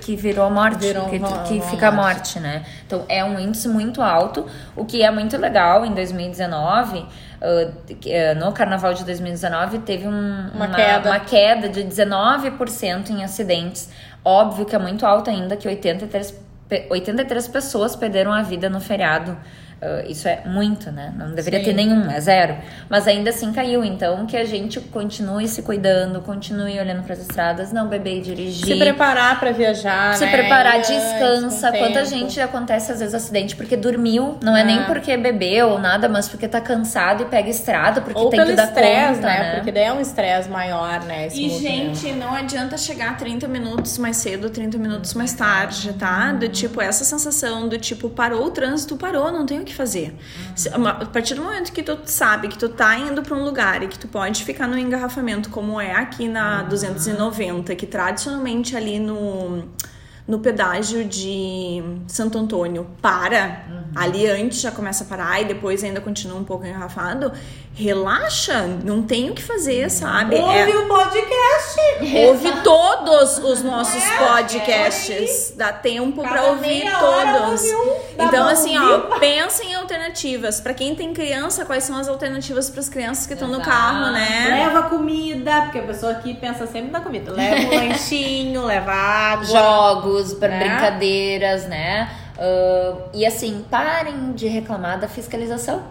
que 0.00 0.14
virou 0.14 0.44
a 0.44 0.50
morte, 0.50 0.78
virou 0.78 1.08
que, 1.08 1.18
que 1.48 1.60
fica 1.68 1.88
a 1.88 1.92
morte, 1.92 2.38
né? 2.38 2.64
Então 2.86 3.04
é 3.08 3.24
um 3.24 3.38
índice 3.38 3.68
muito 3.68 4.02
alto, 4.02 4.46
o 4.76 4.84
que 4.84 5.02
é 5.02 5.10
muito 5.10 5.36
legal 5.36 5.84
em 5.84 5.94
2019. 5.94 7.06
Uh, 7.40 8.38
no 8.38 8.52
carnaval 8.52 8.94
de 8.94 9.04
2019 9.04 9.78
teve 9.80 10.08
um, 10.08 10.10
uma, 10.10 10.66
uma, 10.66 10.74
queda. 10.74 11.10
uma 11.10 11.20
queda 11.20 11.68
de 11.68 11.84
19% 11.84 13.10
em 13.10 13.22
acidentes. 13.22 13.90
Óbvio 14.24 14.66
que 14.66 14.74
é 14.74 14.78
muito 14.78 15.06
alto 15.06 15.30
ainda, 15.30 15.56
que 15.56 15.68
83, 15.68 16.34
83 16.90 17.48
pessoas 17.48 17.94
perderam 17.94 18.32
a 18.32 18.42
vida 18.42 18.68
no 18.68 18.80
feriado. 18.80 19.36
Uh, 19.80 20.10
isso 20.10 20.26
é 20.26 20.42
muito, 20.44 20.90
né? 20.90 21.12
Não 21.16 21.32
deveria 21.34 21.60
Sim. 21.60 21.66
ter 21.66 21.72
nenhum, 21.72 22.10
é 22.10 22.20
zero. 22.20 22.56
Mas 22.88 23.06
ainda 23.06 23.30
assim 23.30 23.52
caiu. 23.52 23.84
Então, 23.84 24.26
que 24.26 24.36
a 24.36 24.44
gente 24.44 24.80
continue 24.80 25.46
se 25.46 25.62
cuidando, 25.62 26.20
continue 26.20 26.80
olhando 26.80 27.04
para 27.04 27.12
as 27.12 27.20
estradas, 27.20 27.72
não 27.72 27.86
beber 27.86 28.18
e 28.18 28.20
dirigir. 28.20 28.66
Se 28.66 28.76
preparar 28.76 29.38
para 29.38 29.52
viajar. 29.52 30.16
Se 30.16 30.24
né? 30.24 30.32
preparar, 30.32 30.80
descansa. 30.80 31.70
Quanta 31.70 32.04
gente 32.04 32.40
acontece 32.40 32.90
às 32.90 32.98
vezes 32.98 33.14
acidente 33.14 33.54
porque 33.54 33.76
dormiu, 33.76 34.36
não 34.42 34.56
é, 34.56 34.62
é 34.62 34.64
nem 34.64 34.82
porque 34.84 35.16
bebeu 35.16 35.68
ou 35.68 35.78
nada, 35.78 36.08
mas 36.08 36.28
porque 36.28 36.48
tá 36.48 36.60
cansado 36.60 37.22
e 37.22 37.26
pega 37.26 37.48
estrada, 37.48 38.00
porque 38.00 38.18
ou 38.18 38.30
tem 38.30 38.44
que 38.44 38.52
dar 38.54 38.64
estresse, 38.64 39.14
conta, 39.14 39.26
né? 39.28 39.38
né? 39.38 39.54
Porque 39.56 39.70
daí 39.70 39.84
é 39.84 39.92
um 39.92 40.00
estresse 40.00 40.48
maior, 40.48 41.04
né? 41.04 41.28
e, 41.28 41.50
gente, 41.58 42.12
não 42.12 42.34
adianta 42.34 42.76
chegar 42.76 43.16
30 43.16 43.46
minutos 43.46 43.96
mais 43.98 44.16
cedo, 44.16 44.50
30 44.50 44.76
minutos 44.78 45.14
mais 45.14 45.32
tarde, 45.32 45.92
tá? 45.92 46.32
Do 46.32 46.48
tipo, 46.48 46.80
essa 46.80 47.04
sensação 47.04 47.68
do 47.68 47.78
tipo, 47.78 48.10
parou 48.10 48.46
o 48.46 48.50
trânsito, 48.50 48.96
parou, 48.96 49.30
não 49.30 49.46
tem 49.46 49.60
o 49.60 49.67
que 49.68 49.74
fazer. 49.74 50.14
Uhum. 50.76 50.86
A 50.86 51.06
partir 51.06 51.34
do 51.34 51.42
momento 51.42 51.72
que 51.72 51.82
tu 51.82 51.98
sabe 52.04 52.48
que 52.48 52.58
tu 52.58 52.68
tá 52.68 52.96
indo 52.98 53.22
para 53.22 53.36
um 53.36 53.44
lugar 53.44 53.82
e 53.82 53.88
que 53.88 53.98
tu 53.98 54.08
pode 54.08 54.44
ficar 54.44 54.66
no 54.66 54.76
engarrafamento, 54.76 55.50
como 55.50 55.80
é 55.80 55.92
aqui 55.94 56.28
na 56.28 56.62
uhum. 56.62 56.68
290, 56.68 57.74
que 57.76 57.86
tradicionalmente 57.86 58.76
ali 58.76 58.98
no 58.98 59.68
no 60.28 60.40
pedágio 60.40 61.06
de 61.06 61.82
Santo 62.06 62.36
Antônio 62.36 62.86
para, 63.00 63.64
uhum. 63.66 63.82
ali 63.96 64.26
antes 64.26 64.60
já 64.60 64.70
começa 64.70 65.02
a 65.02 65.06
parar 65.06 65.40
e 65.40 65.46
depois 65.46 65.82
ainda 65.82 66.02
continua 66.02 66.38
um 66.38 66.44
pouco 66.44 66.66
engarrafado, 66.66 67.32
relaxa, 67.78 68.66
não 68.84 69.02
tem 69.02 69.30
o 69.30 69.34
que 69.34 69.42
fazer, 69.42 69.88
sabe? 69.88 70.34
Ouve 70.34 70.70
é... 70.70 70.76
o 70.76 70.86
podcast. 70.86 71.80
Ouve 72.26 72.52
todos 72.62 73.38
os 73.38 73.62
nossos 73.62 74.02
é, 74.02 74.18
podcasts. 74.18 75.52
É 75.52 75.56
Dá 75.56 75.72
tempo 75.72 76.20
para 76.20 76.44
ouvir 76.44 76.84
todos. 76.98 77.62
então, 78.18 78.48
assim, 78.48 78.76
ó, 78.76 79.18
pensa 79.18 79.64
em 79.64 79.74
alternativas. 79.74 80.60
Para 80.60 80.74
quem 80.74 80.94
tem 80.94 81.14
criança, 81.14 81.64
quais 81.64 81.84
são 81.84 81.96
as 81.96 82.08
alternativas 82.08 82.68
para 82.68 82.80
as 82.80 82.88
crianças 82.88 83.26
que 83.26 83.32
estão 83.32 83.48
no 83.48 83.62
carro, 83.62 84.12
né? 84.12 84.57
Comida, 84.88 85.62
porque 85.62 85.78
a 85.78 85.82
pessoa 85.82 86.12
aqui 86.12 86.34
pensa 86.34 86.66
sempre 86.66 86.90
na 86.90 87.00
comida. 87.00 87.32
Leva 87.32 87.74
um 87.74 87.76
lanchinho, 87.88 88.64
leva 88.64 88.92
água. 88.92 89.44
Jogos 89.44 90.34
para 90.34 90.48
né? 90.48 90.58
brincadeiras, 90.58 91.66
né? 91.66 92.10
Uh, 92.38 93.02
e 93.12 93.26
assim, 93.26 93.64
parem 93.68 94.32
de 94.32 94.46
reclamar 94.46 94.98
da 94.98 95.08
fiscalização. 95.08 95.82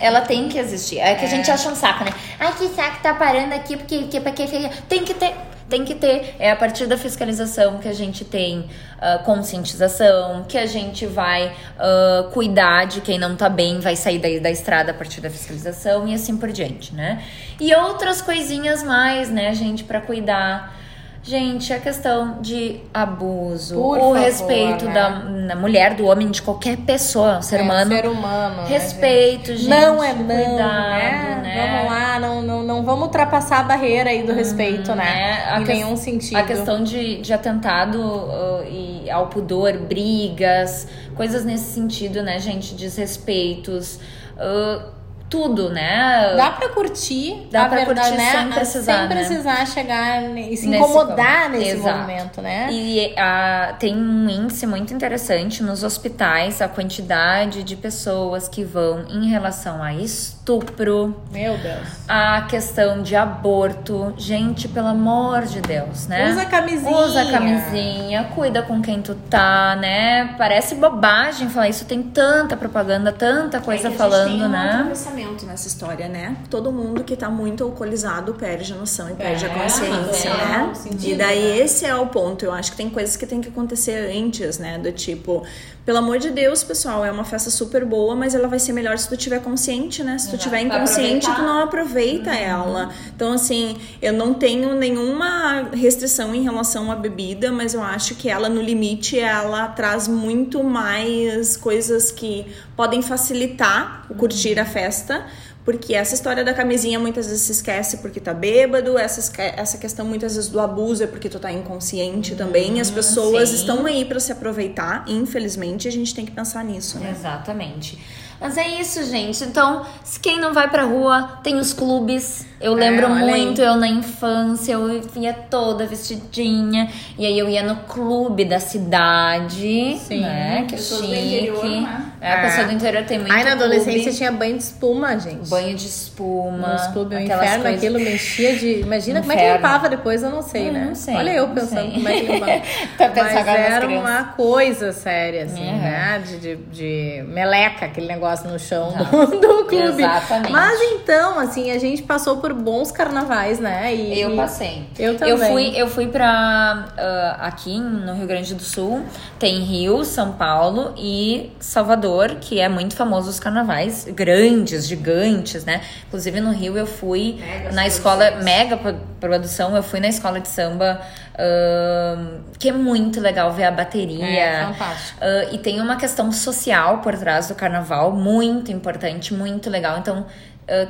Ela 0.00 0.22
tem 0.22 0.48
que 0.48 0.58
existir. 0.58 0.98
É 0.98 1.14
que 1.14 1.24
é. 1.24 1.28
a 1.28 1.30
gente 1.30 1.50
acha 1.50 1.68
um 1.68 1.74
saco, 1.74 2.04
né? 2.04 2.10
Ai, 2.38 2.52
que 2.56 2.68
saco 2.68 3.02
tá 3.02 3.14
parando 3.14 3.54
aqui, 3.54 3.76
porque, 3.76 3.98
porque, 3.98 4.20
porque 4.20 4.70
tem 4.88 5.04
que 5.04 5.14
ter. 5.14 5.34
Tem 5.70 5.84
que 5.84 5.94
ter. 5.94 6.34
É 6.40 6.50
a 6.50 6.56
partir 6.56 6.86
da 6.86 6.98
fiscalização 6.98 7.78
que 7.78 7.88
a 7.88 7.92
gente 7.92 8.24
tem 8.24 8.58
uh, 8.58 9.22
conscientização, 9.24 10.44
que 10.48 10.58
a 10.58 10.66
gente 10.66 11.06
vai 11.06 11.46
uh, 11.46 12.28
cuidar 12.30 12.86
de 12.86 13.00
quem 13.00 13.18
não 13.18 13.36
tá 13.36 13.48
bem, 13.48 13.78
vai 13.78 13.94
sair 13.94 14.18
daí 14.18 14.40
da 14.40 14.50
estrada 14.50 14.90
a 14.90 14.94
partir 14.94 15.20
da 15.20 15.30
fiscalização 15.30 16.08
e 16.08 16.14
assim 16.14 16.36
por 16.36 16.50
diante, 16.50 16.92
né? 16.92 17.22
E 17.60 17.72
outras 17.74 18.20
coisinhas 18.20 18.82
mais, 18.82 19.30
né, 19.30 19.54
gente, 19.54 19.84
para 19.84 20.00
cuidar. 20.00 20.79
Gente, 21.22 21.70
a 21.70 21.78
questão 21.78 22.40
de 22.40 22.80
abuso, 22.94 23.74
Por 23.74 23.98
o 23.98 24.00
favor, 24.00 24.18
respeito 24.18 24.86
né? 24.86 24.94
da, 24.94 25.08
da, 25.48 25.56
mulher, 25.56 25.94
do 25.94 26.06
homem, 26.06 26.30
de 26.30 26.40
qualquer 26.40 26.78
pessoa, 26.78 27.42
ser 27.42 27.60
é, 27.60 27.62
humano. 27.62 27.94
Ser 27.94 28.06
humano. 28.06 28.66
Respeito, 28.66 29.50
né, 29.50 29.56
gente. 29.58 29.68
Não 29.68 30.02
é 30.02 30.14
não, 30.14 30.24
cuidado, 30.24 30.58
né? 30.58 31.40
né? 31.42 31.76
Vamos 31.76 31.92
lá, 31.92 32.18
não, 32.18 32.42
não, 32.42 32.62
não 32.62 32.82
vamos 32.82 33.02
ultrapassar 33.02 33.60
a 33.60 33.62
barreira 33.64 34.08
aí 34.08 34.22
do 34.22 34.32
hum, 34.32 34.34
respeito, 34.36 34.94
né? 34.94 35.44
É, 35.50 35.60
em 35.60 35.64
que, 35.64 35.72
nenhum 35.74 35.94
sentido. 35.94 36.38
A 36.38 36.42
questão 36.42 36.82
de, 36.82 37.20
de 37.20 37.32
atentado 37.34 37.98
uh, 38.00 38.64
e 38.66 39.10
ao 39.10 39.26
pudor, 39.26 39.76
brigas, 39.76 40.88
coisas 41.14 41.44
nesse 41.44 41.74
sentido, 41.74 42.22
né, 42.22 42.38
gente? 42.38 42.74
Desrespeitos. 42.74 44.00
Uh, 44.36 44.99
tudo, 45.30 45.70
né? 45.70 46.34
Dá 46.36 46.50
pra 46.50 46.68
curtir, 46.70 47.46
dá 47.52 47.66
pra 47.66 47.84
verdade, 47.84 48.08
curtir 48.08 48.16
né? 48.16 48.32
sem 48.32 48.48
precisar, 48.48 48.92
sem 48.92 49.02
né? 49.02 49.14
precisar 49.14 49.66
chegar 49.66 50.36
e 50.36 50.56
se 50.56 50.68
incomodar 50.68 51.48
nesse 51.48 51.76
Exato. 51.76 51.98
momento, 51.98 52.42
né? 52.42 52.68
E 52.72 53.14
a, 53.16 53.76
tem 53.78 53.96
um 53.96 54.28
índice 54.28 54.66
muito 54.66 54.92
interessante 54.92 55.62
nos 55.62 55.84
hospitais, 55.84 56.60
a 56.60 56.66
quantidade 56.66 57.62
de 57.62 57.76
pessoas 57.76 58.48
que 58.48 58.64
vão 58.64 59.04
em 59.08 59.28
relação 59.28 59.80
a 59.80 59.94
estupro. 59.94 61.16
Meu 61.30 61.56
Deus. 61.58 61.88
A 62.08 62.42
questão 62.42 63.00
de 63.00 63.14
aborto. 63.14 64.12
Gente, 64.16 64.66
pelo 64.66 64.88
amor 64.88 65.42
de 65.42 65.60
Deus, 65.60 66.08
né? 66.08 66.30
Usa 66.30 66.44
camisinha. 66.46 66.96
Usa 66.96 67.24
camisinha, 67.26 68.24
cuida 68.34 68.62
com 68.62 68.82
quem 68.82 69.00
tu 69.00 69.14
tá, 69.14 69.76
né? 69.76 70.34
Parece 70.36 70.74
bobagem 70.74 71.48
falar 71.48 71.68
isso, 71.68 71.84
tem 71.84 72.02
tanta 72.02 72.56
propaganda, 72.56 73.12
tanta 73.12 73.60
coisa 73.60 73.88
é 73.88 73.90
falando, 73.92 74.44
um 74.44 75.19
né? 75.26 75.36
nessa 75.46 75.68
história, 75.68 76.08
né? 76.08 76.36
Todo 76.48 76.72
mundo 76.72 77.04
que 77.04 77.16
tá 77.16 77.30
muito 77.30 77.64
alcoolizado 77.64 78.34
perde 78.34 78.72
a 78.72 78.76
noção 78.76 79.10
e 79.10 79.14
perde 79.14 79.46
a 79.46 79.48
consciência, 79.48 80.28
é, 80.28 80.36
né? 80.36 80.69
Sentido, 80.90 81.12
e 81.12 81.14
daí 81.14 81.42
né? 81.42 81.58
esse 81.58 81.86
é 81.86 81.94
o 81.94 82.06
ponto. 82.06 82.44
Eu 82.44 82.52
acho 82.52 82.72
que 82.72 82.76
tem 82.76 82.90
coisas 82.90 83.16
que 83.16 83.26
tem 83.26 83.40
que 83.40 83.48
acontecer 83.48 84.10
antes, 84.16 84.58
né? 84.58 84.78
Do 84.78 84.90
tipo, 84.90 85.44
pelo 85.84 85.98
amor 85.98 86.18
de 86.18 86.30
Deus, 86.30 86.62
pessoal, 86.62 87.04
é 87.04 87.10
uma 87.10 87.24
festa 87.24 87.48
super 87.50 87.84
boa, 87.84 88.14
mas 88.14 88.34
ela 88.34 88.48
vai 88.48 88.58
ser 88.58 88.72
melhor 88.72 88.98
se 88.98 89.08
tu 89.08 89.16
tiver 89.16 89.40
consciente, 89.40 90.02
né? 90.02 90.18
Se 90.18 90.28
tu 90.28 90.34
Exato. 90.34 90.42
tiver 90.44 90.60
inconsciente, 90.62 91.26
tu 91.26 91.42
não 91.42 91.60
aproveita 91.60 92.30
uhum. 92.30 92.36
ela. 92.36 92.90
Então, 93.14 93.32
assim, 93.32 93.76
eu 94.02 94.12
não 94.12 94.34
tenho 94.34 94.74
nenhuma 94.74 95.70
restrição 95.72 96.34
em 96.34 96.42
relação 96.42 96.90
à 96.90 96.96
bebida, 96.96 97.50
mas 97.50 97.74
eu 97.74 97.82
acho 97.82 98.14
que 98.14 98.28
ela, 98.28 98.48
no 98.48 98.60
limite, 98.60 99.18
ela 99.18 99.68
traz 99.68 100.08
muito 100.08 100.62
mais 100.62 101.56
coisas 101.56 102.10
que 102.10 102.46
podem 102.76 103.00
facilitar 103.00 104.06
o 104.10 104.14
curtir 104.14 104.58
a 104.58 104.64
festa 104.64 105.26
Porque 105.70 105.94
essa 105.94 106.16
história 106.16 106.42
da 106.42 106.52
camisinha 106.52 106.98
muitas 106.98 107.28
vezes 107.28 107.42
se 107.42 107.52
esquece 107.52 107.98
porque 107.98 108.18
tá 108.18 108.34
bêbado, 108.34 108.98
essa, 108.98 109.40
essa 109.40 109.78
questão 109.78 110.04
muitas 110.04 110.34
vezes 110.34 110.50
do 110.50 110.58
abuso 110.58 111.04
é 111.04 111.06
porque 111.06 111.28
tu 111.28 111.38
tá 111.38 111.52
inconsciente 111.52 112.34
também. 112.34 112.80
As 112.80 112.90
pessoas 112.90 113.50
sim. 113.50 113.54
estão 113.54 113.86
aí 113.86 114.04
para 114.04 114.18
se 114.18 114.32
aproveitar, 114.32 115.04
infelizmente, 115.06 115.86
a 115.86 115.92
gente 115.92 116.12
tem 116.12 116.26
que 116.26 116.32
pensar 116.32 116.64
nisso, 116.64 116.98
né? 116.98 117.14
Exatamente. 117.16 118.00
Mas 118.40 118.56
é 118.56 118.80
isso, 118.80 119.04
gente. 119.04 119.44
Então, 119.44 119.84
se 120.02 120.18
quem 120.18 120.40
não 120.40 120.54
vai 120.54 120.68
pra 120.68 120.84
rua, 120.84 121.38
tem 121.44 121.56
os 121.56 121.74
clubes. 121.74 122.46
Eu 122.58 122.72
lembro 122.72 123.06
é, 123.06 123.08
muito, 123.08 123.60
eu 123.60 123.76
na 123.76 123.86
infância, 123.86 124.72
eu 124.72 125.02
vinha 125.02 125.34
toda 125.34 125.86
vestidinha. 125.86 126.90
E 127.18 127.26
aí 127.26 127.38
eu 127.38 127.48
ia 127.48 127.62
no 127.62 127.76
clube 127.82 128.46
da 128.46 128.58
cidade. 128.58 129.98
Sim. 129.98 130.22
Né? 130.22 130.64
Que 130.66 130.74
é 130.74 130.78
chique. 130.78 131.04
Interior, 131.04 131.64
né? 131.64 132.12
É, 132.20 132.34
a 132.34 132.42
pessoa 132.42 132.66
do 132.66 132.72
interior 132.74 133.04
tem 133.04 133.18
muito 133.18 133.32
Aí 133.32 133.42
na 133.42 133.52
adolescência 133.52 134.02
clube. 134.02 134.16
tinha 134.16 134.30
banho 134.30 134.58
de 134.58 134.62
espuma, 134.62 135.18
gente. 135.18 135.48
Banho 135.48 135.74
de 135.74 135.86
espuma. 135.86 136.74
Nos 136.74 136.86
clubes, 136.88 137.18
o 137.18 137.22
inferno, 137.22 137.62
coisas... 137.62 137.78
aquilo 137.78 137.98
mexia 137.98 138.56
de... 138.56 138.80
Imagina 138.80 139.20
como 139.20 139.32
é 139.32 139.36
que 139.36 139.52
limpava 139.54 139.88
depois, 139.88 140.22
eu 140.22 140.28
não 140.28 140.42
sei, 140.42 140.68
eu 140.68 140.72
né? 140.72 140.84
Não 140.88 140.94
sei. 140.94 141.16
Olha 141.16 141.30
eu 141.30 141.48
pensando 141.48 141.92
como 141.92 142.08
é 142.08 142.20
que 142.20 142.26
limpava. 142.26 142.52
tá 142.98 143.10
Mas 143.16 143.46
era 143.48 143.88
uma 143.88 144.24
coisa 144.36 144.92
séria, 144.92 145.44
assim, 145.44 145.66
uhum. 145.66 145.78
né? 145.78 146.22
De, 146.26 146.38
de, 146.38 146.56
de 146.56 147.24
meleca, 147.26 147.86
aquele 147.86 148.06
negócio 148.06 148.50
no 148.50 148.58
chão 148.58 148.92
do, 148.92 149.40
do, 149.40 149.64
clube. 149.64 150.02
Exatamente. 150.02 150.52
Mas 150.52 150.78
então, 150.92 151.38
assim, 151.38 151.70
a 151.70 151.78
gente 151.78 152.02
passou 152.02 152.36
por 152.36 152.52
bons 152.52 152.92
carnavais, 152.92 153.58
né? 153.58 153.94
E, 153.94 154.20
eu 154.20 154.36
passei. 154.36 154.84
Eu 154.98 155.16
também. 155.16 155.32
Eu 155.32 155.38
fui, 155.38 155.72
eu 155.74 155.88
fui 155.88 156.06
pra... 156.08 156.88
Uh, 156.90 157.44
aqui 157.44 157.80
no 157.80 158.14
Rio 158.14 158.26
Grande 158.26 158.54
do 158.54 158.62
Sul, 158.62 159.02
tem 159.38 159.60
Rio, 159.60 160.04
São 160.04 160.32
Paulo 160.32 160.92
e 160.98 161.50
Salvador 161.58 162.09
Que 162.40 162.60
é 162.60 162.68
muito 162.68 162.94
famoso 162.96 163.30
os 163.30 163.40
carnavais 163.40 164.06
grandes, 164.10 164.86
gigantes, 164.86 165.64
né? 165.64 165.80
Inclusive 166.06 166.40
no 166.40 166.52
Rio 166.52 166.76
eu 166.76 166.86
fui 166.86 167.38
mega 167.40 167.72
na 167.72 167.86
escola 167.86 168.30
mega 168.42 168.78
produção, 169.20 169.76
eu 169.76 169.82
fui 169.82 170.00
na 170.00 170.08
escola 170.08 170.40
de 170.40 170.48
samba 170.48 171.00
Uh, 171.40 172.42
que 172.58 172.68
é 172.68 172.72
muito 172.72 173.18
legal 173.18 173.50
ver 173.52 173.64
a 173.64 173.70
bateria. 173.70 174.26
É, 174.26 174.66
fantástico. 174.66 175.20
Uh, 175.20 175.54
e 175.54 175.58
tem 175.58 175.80
uma 175.80 175.96
questão 175.96 176.30
social 176.30 176.98
por 176.98 177.16
trás 177.16 177.48
do 177.48 177.54
carnaval, 177.54 178.12
muito 178.12 178.70
importante, 178.70 179.32
muito 179.32 179.70
legal. 179.70 179.96
Então, 179.98 180.26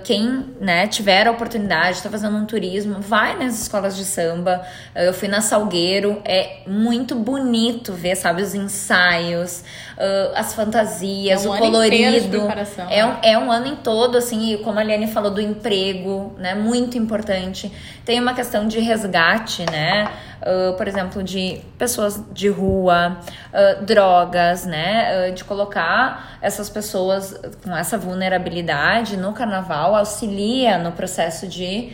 quem 0.05 0.47
né, 0.61 0.87
tiver 0.87 1.27
a 1.27 1.31
oportunidade, 1.31 1.97
está 1.97 2.11
fazendo 2.11 2.37
um 2.37 2.45
turismo, 2.45 3.01
vai 3.01 3.37
nas 3.39 3.61
escolas 3.63 3.97
de 3.97 4.05
samba. 4.05 4.63
Uh, 4.95 5.01
eu 5.01 5.15
fui 5.15 5.29
na 5.29 5.41
Salgueiro, 5.41 6.21
é 6.25 6.59
muito 6.67 7.15
bonito 7.15 7.93
ver, 7.93 8.17
sabe, 8.17 8.43
os 8.43 8.55
ensaios, 8.55 9.65
uh, 9.97 10.35
as 10.35 10.55
fantasias, 10.55 11.45
é 11.45 11.49
um 11.49 11.55
o 11.55 11.59
colorido. 11.59 12.49
É 12.91 13.05
um, 13.07 13.17
é 13.23 13.39
um 13.39 13.51
ano 13.51 13.69
em 13.69 13.77
todo, 13.77 14.19
assim, 14.19 14.59
como 14.63 14.79
a 14.79 14.83
Liane 14.83 15.07
falou, 15.07 15.31
do 15.31 15.41
emprego, 15.41 16.35
né? 16.39 16.55
Muito 16.55 16.99
importante. 16.99 17.73
Tem 18.05 18.21
uma 18.21 18.35
questão 18.35 18.69
de 18.69 18.81
resgate, 18.81 19.65
né? 19.71 20.11
Uh, 20.43 20.77
por 20.77 20.87
exemplo, 20.89 21.23
de 21.23 21.61
pessoas 21.79 22.23
de 22.33 22.49
rua, 22.49 23.19
uh, 23.53 23.85
drogas, 23.85 24.65
né? 24.67 25.29
Uh, 25.31 25.35
de 25.35 25.45
colocar 25.45 26.39
essas 26.43 26.71
pessoas 26.71 27.39
com 27.63 27.77
essa 27.77 27.99
vulnerabilidade 27.99 29.17
no 29.17 29.33
carnaval 29.33 29.95
auxilia 29.95 30.79
no 30.79 30.93
processo 30.93 31.47
de 31.47 31.93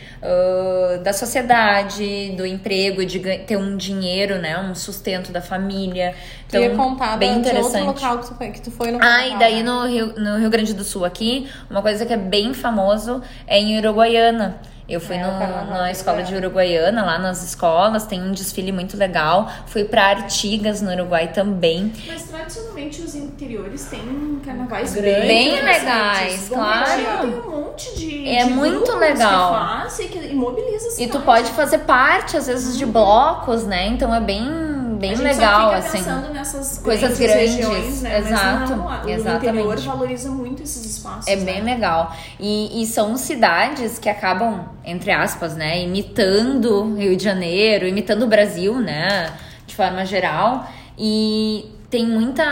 da 1.03 1.11
sociedade, 1.13 2.33
do 2.37 2.45
emprego, 2.45 3.05
de 3.05 3.19
ter 3.19 3.57
um 3.57 3.75
dinheiro, 3.75 4.37
né? 4.39 4.57
Um 4.59 4.73
sustento 4.75 5.31
da 5.31 5.41
família. 5.41 6.15
Então, 6.47 6.61
Queria 6.61 6.75
contar 6.75 7.17
bem 7.17 7.39
interessante. 7.39 7.85
outro 7.85 8.03
local 8.03 8.19
que 8.19 8.27
tu 8.27 8.35
foi, 8.35 8.51
que 8.51 8.61
tu 8.61 8.71
foi 8.71 8.91
no 8.91 8.99
carnaval, 8.99 9.25
Ah, 9.25 9.35
e 9.35 9.39
daí 9.39 9.63
né? 9.63 9.63
no 9.63 9.85
Rio, 9.85 10.13
no 10.17 10.37
Rio 10.37 10.49
Grande 10.49 10.73
do 10.73 10.83
Sul 10.83 11.03
aqui, 11.03 11.49
uma 11.69 11.81
coisa 11.81 12.05
que 12.05 12.13
é 12.13 12.17
bem 12.17 12.53
famoso 12.53 13.21
é 13.45 13.59
em 13.59 13.77
Uruguaiana. 13.77 14.59
Eu 14.89 15.01
fui 15.01 15.17
é, 15.17 15.23
no, 15.23 15.69
na 15.69 15.91
escola 15.91 16.23
de 16.23 16.33
Uruguaiana, 16.33 17.03
lá 17.03 17.19
nas 17.19 17.43
escolas, 17.43 18.05
tem 18.05 18.21
um 18.21 18.31
desfile 18.31 18.71
muito 18.71 18.95
legal. 18.95 19.51
Fui 19.65 19.83
para 19.83 20.05
Artigas, 20.05 20.81
no 20.81 20.91
Uruguai 20.91 21.27
também. 21.33 21.91
Mas 22.07 22.23
tradicionalmente 22.23 23.01
os 23.01 23.13
interiores 23.13 23.85
têm 23.85 24.41
carnavais 24.45 24.93
grandes. 24.93 25.27
Bem 25.27 25.61
legais, 25.61 26.47
claro. 26.47 27.01
Tem 27.21 27.29
um 27.29 27.51
monte 27.51 27.97
de. 27.97 28.29
É 28.29 28.45
de 28.45 28.51
muito 28.51 28.95
legal. 28.95 29.51
Que 29.51 29.59
faz 29.59 29.99
e 29.99 30.07
que 30.07 30.17
imobiliza 30.27 31.01
E 31.01 31.07
tu 31.07 31.19
pode 31.19 31.51
fazer 31.51 31.79
parte, 31.79 32.37
às 32.37 32.47
vezes, 32.47 32.77
de 32.77 32.85
blocos, 32.85 33.65
né? 33.65 33.87
Então 33.87 34.13
é 34.15 34.21
bem 34.21 34.76
bem 34.97 35.15
legal, 35.15 35.71
assim. 35.71 36.01
nessas 36.33 36.79
coisas 36.79 37.17
grandes, 37.17 37.55
regiões, 37.55 38.01
né? 38.01 38.19
exato, 38.19 38.75
não, 38.75 38.87
o 38.87 39.09
exatamente. 39.09 39.47
interior 39.47 39.79
valoriza 39.79 40.29
muito 40.29 40.63
esses 40.63 40.85
espaços. 40.85 41.27
É 41.27 41.35
né? 41.35 41.45
bem 41.45 41.63
legal. 41.63 42.15
E, 42.39 42.81
e 42.81 42.85
são 42.85 43.15
cidades 43.15 43.99
que 43.99 44.09
acabam, 44.09 44.65
entre 44.83 45.11
aspas, 45.11 45.55
né, 45.55 45.81
imitando 45.81 46.95
Rio 46.95 47.15
de 47.15 47.23
Janeiro, 47.23 47.87
imitando 47.87 48.23
o 48.23 48.27
Brasil, 48.27 48.79
né, 48.79 49.31
de 49.65 49.75
forma 49.75 50.05
geral. 50.05 50.67
E 50.97 51.71
tem 51.89 52.05
muita, 52.05 52.43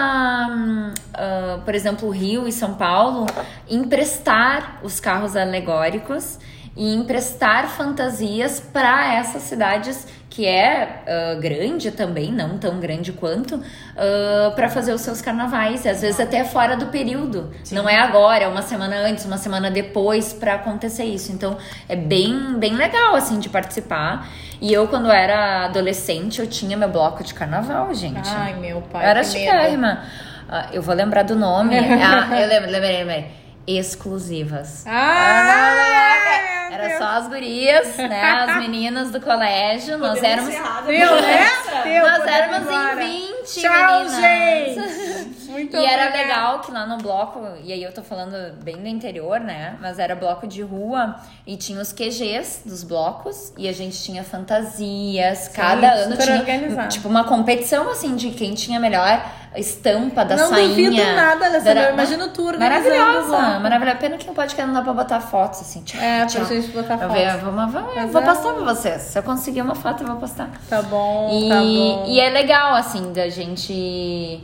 uh, 0.50 1.62
por 1.62 1.76
exemplo, 1.76 2.10
Rio 2.10 2.48
e 2.48 2.52
São 2.52 2.76
Paulo 2.76 3.26
emprestar 3.70 4.80
os 4.84 5.00
carros 5.00 5.36
alegóricos 5.36 6.38
e 6.76 6.94
emprestar 6.94 7.70
fantasias 7.70 8.60
para 8.60 9.14
essas 9.14 9.44
cidades 9.44 10.08
que 10.36 10.46
é 10.46 11.02
uh, 11.08 11.40
grande 11.40 11.92
também, 11.92 12.30
não 12.30 12.58
tão 12.58 12.78
grande 12.78 13.14
quanto, 13.14 13.56
uh, 13.56 14.54
para 14.54 14.68
fazer 14.68 14.92
os 14.92 15.00
seus 15.00 15.22
carnavais, 15.22 15.88
às 15.88 16.02
vezes 16.02 16.20
até 16.20 16.44
fora 16.44 16.76
do 16.76 16.88
período. 16.88 17.54
Sim. 17.64 17.76
Não 17.76 17.88
é 17.88 17.96
agora, 17.96 18.44
é 18.44 18.48
uma 18.48 18.62
semana 18.62 18.98
antes, 18.98 19.24
uma 19.24 19.38
semana 19.38 19.72
depois 19.72 20.34
para 20.34 20.56
acontecer 20.56 21.06
isso. 21.06 21.32
Então 21.32 21.58
é 21.88 21.96
bem, 21.96 22.60
bem 22.60 22.74
legal 22.74 23.16
assim 23.16 23.40
de 23.40 23.48
participar. 23.48 24.28
E 24.60 24.74
eu, 24.74 24.90
quando 24.90 25.10
era 25.10 25.66
adolescente, 25.66 26.42
eu 26.42 26.48
tinha 26.48 26.76
meu 26.76 26.90
bloco 26.90 27.24
de 27.24 27.34
carnaval, 27.34 27.94
gente. 27.94 28.28
Ai, 28.30 28.56
meu 28.56 28.82
pai. 28.82 29.06
Eu 29.06 29.10
era 29.10 29.24
chiquérrima. 29.24 30.04
Uh, 30.50 30.74
eu 30.74 30.82
vou 30.82 30.94
lembrar 30.94 31.24
do 31.24 31.36
nome. 31.38 31.78
ah, 31.80 32.42
eu 32.42 32.50
lembro, 32.50 32.70
lembrei, 32.70 32.98
lembrei. 32.98 33.28
Exclusivas. 33.66 34.84
Ah! 34.86 36.55
Era 36.76 36.98
só 36.98 37.06
as 37.06 37.28
gurias, 37.28 37.96
né? 37.98 38.22
As 38.22 38.58
meninas 38.62 39.12
do 39.12 39.22
colégio. 39.22 39.98
Nós 39.98 40.22
éramos. 40.22 40.54
Deu, 40.86 41.22
né? 41.22 41.48
Nós 42.02 42.26
éramos 42.28 42.70
em 42.70 42.96
20 43.44 43.62
Tchau, 43.62 44.00
meninas. 44.06 44.22
gente! 44.22 45.36
Muito 45.56 45.78
e 45.78 45.86
era 45.86 46.12
legal 46.12 46.60
que 46.60 46.70
lá 46.70 46.86
no 46.86 46.98
bloco, 46.98 47.40
e 47.64 47.72
aí 47.72 47.82
eu 47.82 47.94
tô 47.94 48.04
falando 48.04 48.36
bem 48.62 48.76
do 48.76 48.88
interior, 48.88 49.40
né? 49.40 49.78
Mas 49.80 50.00
era 50.00 50.14
bloco 50.14 50.46
de 50.46 50.62
rua 50.62 51.16
e 51.48 51.56
tinha 51.56 51.80
os 51.80 51.94
QGs 51.94 52.64
dos 52.66 52.84
blocos 52.84 53.54
e 53.58 53.70
a 53.70 53.72
gente 53.72 54.02
tinha 54.04 54.22
fantasias. 54.22 55.38
Sim, 55.38 55.54
cada 55.54 55.94
ano 55.94 56.18
tinha 56.18 56.40
organizado. 56.40 56.90
tipo 56.90 57.08
uma 57.08 57.24
competição 57.24 57.90
assim 57.90 58.18
de 58.18 58.32
quem 58.32 58.54
tinha 58.54 58.82
melhor 58.82 59.24
estampa 59.56 60.26
da 60.26 60.36
não 60.36 60.50
sainha. 60.50 60.68
Não 60.68 60.76
duvido 60.76 61.16
nada 61.16 61.50
dessa 61.50 61.70
era, 61.70 61.92
Imagina 61.92 62.26
o 62.26 62.30
tour 62.30 62.60
Maravilhosa, 62.60 63.60
maravilhosa. 63.60 63.98
Pena 63.98 64.18
que 64.18 64.28
no 64.28 64.34
podcast 64.34 64.68
não 64.68 64.74
dá 64.74 64.82
pra 64.82 64.94
botar 64.94 65.22
fotos 65.22 65.62
assim. 65.62 65.82
Tchau, 65.84 66.02
é, 66.02 66.26
tchau. 66.26 66.46
pra 66.46 66.56
gente 66.56 66.68
botar 66.74 66.98
fotos. 66.98 67.16
Eu 67.18 67.40
vou, 67.40 67.54
vou, 67.54 67.68
vou, 67.68 68.08
vou 68.10 68.22
postar 68.22 68.54
pra 68.54 68.64
vocês. 68.74 69.02
Se 69.04 69.18
eu 69.18 69.24
conseguir 69.24 69.62
uma 69.62 69.76
foto, 69.76 70.04
eu 70.04 70.08
vou 70.08 70.18
postar. 70.18 70.50
Tá 70.70 70.82
bom, 70.82 71.30
e, 71.32 71.48
tá 71.48 71.56
bom. 71.56 72.06
E 72.08 72.20
é 72.20 72.30
legal, 72.30 72.76
assim, 72.76 73.14
da 73.14 73.30
gente 73.30 74.44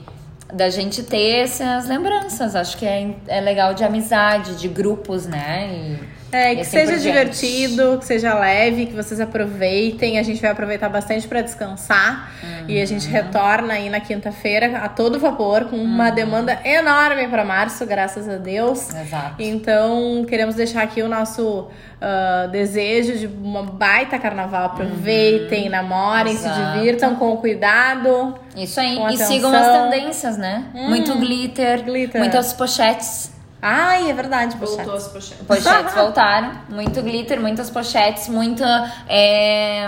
da 0.54 0.70
gente 0.70 1.04
ter 1.04 1.44
essas 1.44 1.88
lembranças. 1.88 2.56
Acho 2.56 2.78
que 2.78 2.86
é, 2.86 3.16
é 3.28 3.42
legal 3.42 3.74
de 3.74 3.84
amizade, 3.84 4.56
de 4.56 4.68
grupos, 4.68 5.26
né? 5.26 5.70
E... 5.74 6.11
É, 6.32 6.56
que 6.56 6.62
assim 6.62 6.72
seja 6.72 6.98
divertido, 6.98 7.98
que 8.00 8.06
seja 8.06 8.34
leve, 8.34 8.86
que 8.86 8.94
vocês 8.94 9.20
aproveitem. 9.20 10.17
A 10.17 10.24
gente 10.24 10.41
vai 10.41 10.52
aproveitar 10.52 10.88
bastante 10.88 11.28
para 11.28 11.41
descansar. 11.41 12.32
Uhum. 12.41 12.65
E 12.70 12.82
a 12.82 12.86
gente 12.86 13.08
uhum. 13.08 13.12
retorna 13.12 13.74
aí 13.74 13.89
na 13.89 14.00
quinta-feira 14.00 14.78
a 14.78 14.88
todo 14.88 15.20
vapor, 15.20 15.65
com 15.65 15.76
uma 15.76 16.10
uhum. 16.10 16.15
demanda 16.15 16.60
enorme 16.63 17.28
para 17.28 17.44
março, 17.44 17.86
graças 17.86 18.30
a 18.30 18.38
Deus. 18.38 18.94
Exato. 18.94 19.36
Então, 19.39 20.26
queremos 20.28 20.56
deixar 20.56 20.84
aqui 20.84 21.02
o 21.02 21.10
nosso 21.10 21.67
uh, 22.02 22.48
desejo 22.50 23.17
de 23.17 23.28
uma 23.28 23.63
baita 23.63 24.17
carnaval. 24.17 24.67
Aproveitem, 24.67 25.65
uhum. 25.65 25.72
namorem, 25.72 26.34
Exato. 26.34 26.56
se 26.56 26.80
divirtam 26.80 27.15
com 27.15 27.36
cuidado. 27.38 28.36
Isso 28.56 28.80
aí. 28.80 28.98
E 29.13 29.17
sigam 29.17 29.54
as 29.54 29.91
tendências, 29.91 30.38
né? 30.38 30.65
Hum. 30.74 30.89
Muito 30.89 31.13
glitter, 31.17 31.84
glitter, 31.84 32.22
muitas 32.22 32.54
pochetes. 32.54 33.31
Ai, 33.62 34.10
é 34.10 34.13
verdade, 34.13 34.56
pochetes. 34.58 34.86
Voltou 34.86 34.95
as 34.95 35.08
pochetes. 35.08 35.45
Pochetes 35.45 35.93
voltaram. 35.93 36.62
Muito 36.69 37.02
glitter, 37.02 37.39
muitas 37.39 37.69
pochetes, 37.69 38.28
muita. 38.28 38.91
É... 39.08 39.86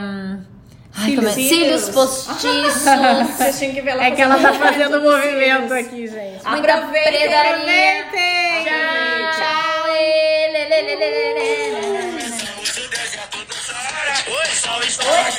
Ai, 0.95 1.09
cílios, 1.09 1.25
é? 1.25 1.33
cílios 1.33 1.89
postiços. 1.89 2.83
Vocês 2.83 3.57
tinha 3.57 3.73
que 3.73 3.81
ver 3.81 3.91
ela 3.91 4.05
É 4.05 4.12
que 4.12 4.21
ela 4.21 4.38
tá 4.38 4.53
fazendo 4.53 5.01
movimento 5.01 5.73
aqui, 5.73 6.07
gente. 6.07 6.47
Muita 6.47 6.73
aproveitem, 6.75 7.33
aproveitem! 7.33 8.63
Tchau! 8.63 9.33
Tchau! 9.39 9.83
Lê, 9.91 10.51
lê, 10.51 10.65
lê, 10.69 10.95
lê, 10.95 11.09
lê, 11.33 11.73
Oi, 14.25 14.45
salve, 14.53 14.91
salve, 14.91 15.31